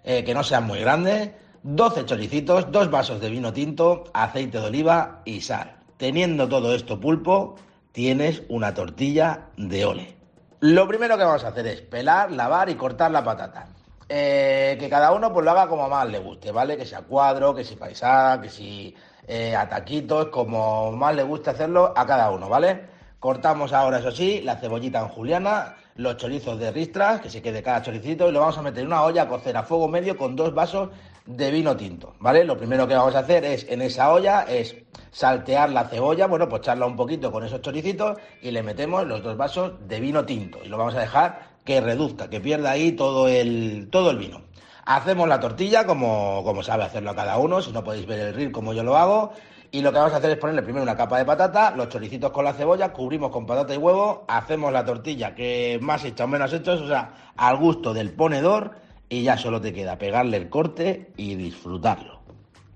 [0.03, 1.32] eh, que no sean muy grandes,
[1.64, 5.76] 12 choricitos, 2 vasos de vino tinto, aceite de oliva y sal.
[5.97, 7.55] Teniendo todo esto pulpo,
[7.91, 10.16] tienes una tortilla de ole.
[10.62, 13.68] Lo primero que vamos a hacer es pelar, lavar y cortar la patata.
[14.09, 16.76] Eh, que cada uno pues lo haga como más le guste, ¿vale?
[16.78, 18.95] Que sea cuadro, que si paisada, que si
[19.28, 22.88] eh, a taquitos, como más le guste hacerlo a cada uno, ¿vale?
[23.20, 27.62] Cortamos ahora, eso sí, la cebollita en juliana, los chorizos de ristras, que se quede
[27.62, 30.18] cada choricito, y lo vamos a meter en una olla a cocer a fuego medio
[30.18, 30.89] con dos vasos
[31.26, 32.43] de vino tinto, ¿vale?
[32.43, 34.76] Lo primero que vamos a hacer es, en esa olla, es
[35.11, 39.22] saltear la cebolla, bueno, pues echarla un poquito con esos choricitos y le metemos los
[39.22, 42.93] dos vasos de vino tinto y lo vamos a dejar que reduzca, que pierda ahí
[42.93, 44.41] todo el, todo el vino.
[44.86, 48.51] Hacemos la tortilla como, como sabe hacerlo cada uno, si no podéis ver el reel
[48.51, 49.32] como yo lo hago.
[49.74, 52.32] Y lo que vamos a hacer es ponerle primero una capa de patata, los choricitos
[52.32, 56.28] con la cebolla, cubrimos con patata y huevo, hacemos la tortilla que más hecha o
[56.28, 58.72] menos hechos, o sea, al gusto del ponedor,
[59.12, 62.22] y ya solo te queda pegarle el corte y disfrutarlo.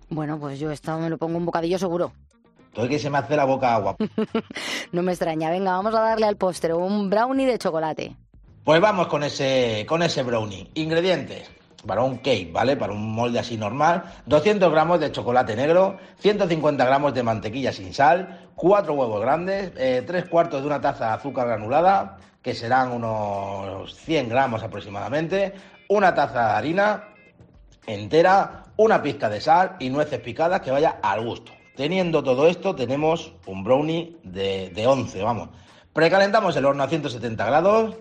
[0.09, 2.11] Bueno, pues yo esto me lo pongo un bocadillo seguro.
[2.73, 3.95] Todo que se me hace la boca agua.
[4.91, 5.49] No me extraña.
[5.49, 8.17] Venga, vamos a darle al postre un brownie de chocolate.
[8.65, 10.69] Pues vamos con ese, con ese brownie.
[10.73, 11.49] Ingredientes.
[11.87, 12.75] Para un cake, ¿vale?
[12.75, 14.03] Para un molde así normal.
[14.25, 20.25] 200 gramos de chocolate negro, 150 gramos de mantequilla sin sal, 4 huevos grandes, 3
[20.25, 25.53] cuartos de una taza de azúcar granulada, que serán unos 100 gramos aproximadamente,
[25.89, 27.03] una taza de harina
[27.87, 31.51] entera, una pizca de sal y nueces picadas que vaya al gusto.
[31.75, 35.49] Teniendo todo esto, tenemos un brownie de, de 11, vamos.
[35.93, 37.95] Precalentamos el horno a 170 grados,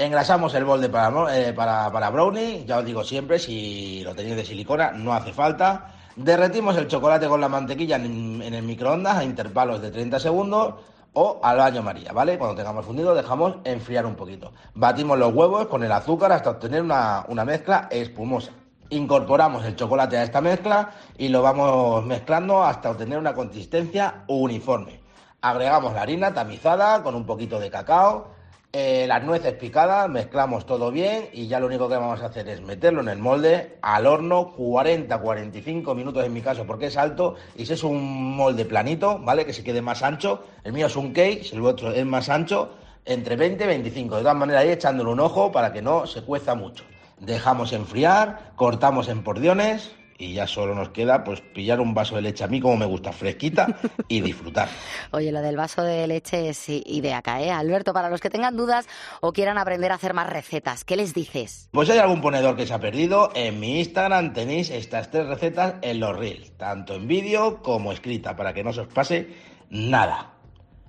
[0.00, 4.34] Engrasamos el molde para, eh, para, para brownie, ya os digo siempre, si lo tenéis
[4.36, 5.92] de silicona no hace falta.
[6.16, 10.76] Derretimos el chocolate con la mantequilla en, en el microondas a intervalos de 30 segundos
[11.12, 12.38] o al baño María, ¿vale?
[12.38, 14.52] Cuando tengamos fundido dejamos enfriar un poquito.
[14.74, 18.52] Batimos los huevos con el azúcar hasta obtener una, una mezcla espumosa.
[18.90, 25.00] Incorporamos el chocolate a esta mezcla y lo vamos mezclando hasta obtener una consistencia uniforme.
[25.40, 28.28] Agregamos la harina tamizada con un poquito de cacao,
[28.72, 32.48] eh, las nueces picadas, mezclamos todo bien y ya lo único que vamos a hacer
[32.48, 37.34] es meterlo en el molde al horno 40-45 minutos en mi caso porque es alto
[37.56, 39.44] y si es un molde planito, ¿vale?
[39.44, 42.28] Que se quede más ancho, el mío es un cake, si el otro es más
[42.28, 42.70] ancho,
[43.04, 44.14] entre 20 y 25.
[44.14, 46.84] De todas maneras ahí echándole un ojo para que no se cueza mucho.
[47.18, 49.90] Dejamos enfriar, cortamos en porciones
[50.20, 52.84] y ya solo nos queda pues pillar un vaso de leche a mí como me
[52.86, 54.68] gusta, fresquita y disfrutar.
[55.12, 57.50] Oye, lo del vaso de leche es ideaca, ¿eh?
[57.50, 58.86] Alberto, para los que tengan dudas
[59.20, 61.68] o quieran aprender a hacer más recetas, ¿qué les dices?
[61.72, 65.26] Pues si hay algún ponedor que se ha perdido, en mi Instagram tenéis estas tres
[65.26, 69.28] recetas en los reels, tanto en vídeo como escrita, para que no se os pase
[69.70, 70.34] nada.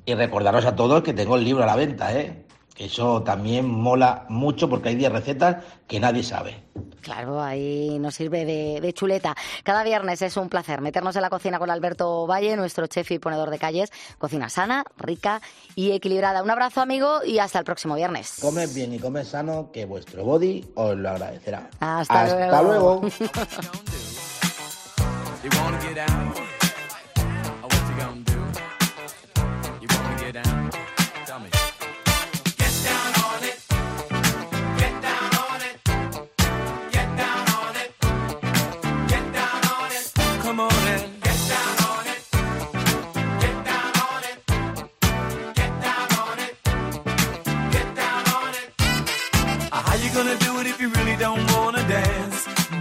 [0.06, 2.46] Y recordaros a todos que tengo el libro a la venta, ¿eh?
[2.76, 6.64] Que eso también mola mucho porque hay 10 recetas que nadie sabe.
[7.02, 9.36] Claro, ahí nos sirve de, de chuleta.
[9.64, 13.20] Cada viernes es un placer meternos en la cocina con Alberto Valle, nuestro chef y
[13.20, 13.92] ponedor de calles.
[14.18, 15.42] Cocina sana, rica
[15.76, 16.44] y equilibrada.
[16.44, 18.38] Un abrazo, amigo, y hasta el próximo viernes.
[18.40, 21.70] Comed bien y comed sano, que vuestro body os lo agradecerá.
[21.80, 23.02] Hasta, Hasta luego.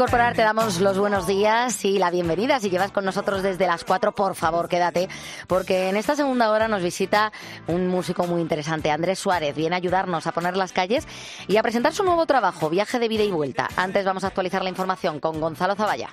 [0.00, 2.58] incorporar, te damos los buenos días y la bienvenida.
[2.58, 5.10] Si llevas con nosotros desde las 4, por favor, quédate,
[5.46, 7.32] porque en esta segunda hora nos visita
[7.66, 9.54] un músico muy interesante, Andrés Suárez.
[9.54, 11.06] Viene a ayudarnos a poner las calles
[11.48, 13.68] y a presentar su nuevo trabajo, Viaje de Vida y Vuelta.
[13.76, 16.08] Antes vamos a actualizar la información con Gonzalo Zavalla.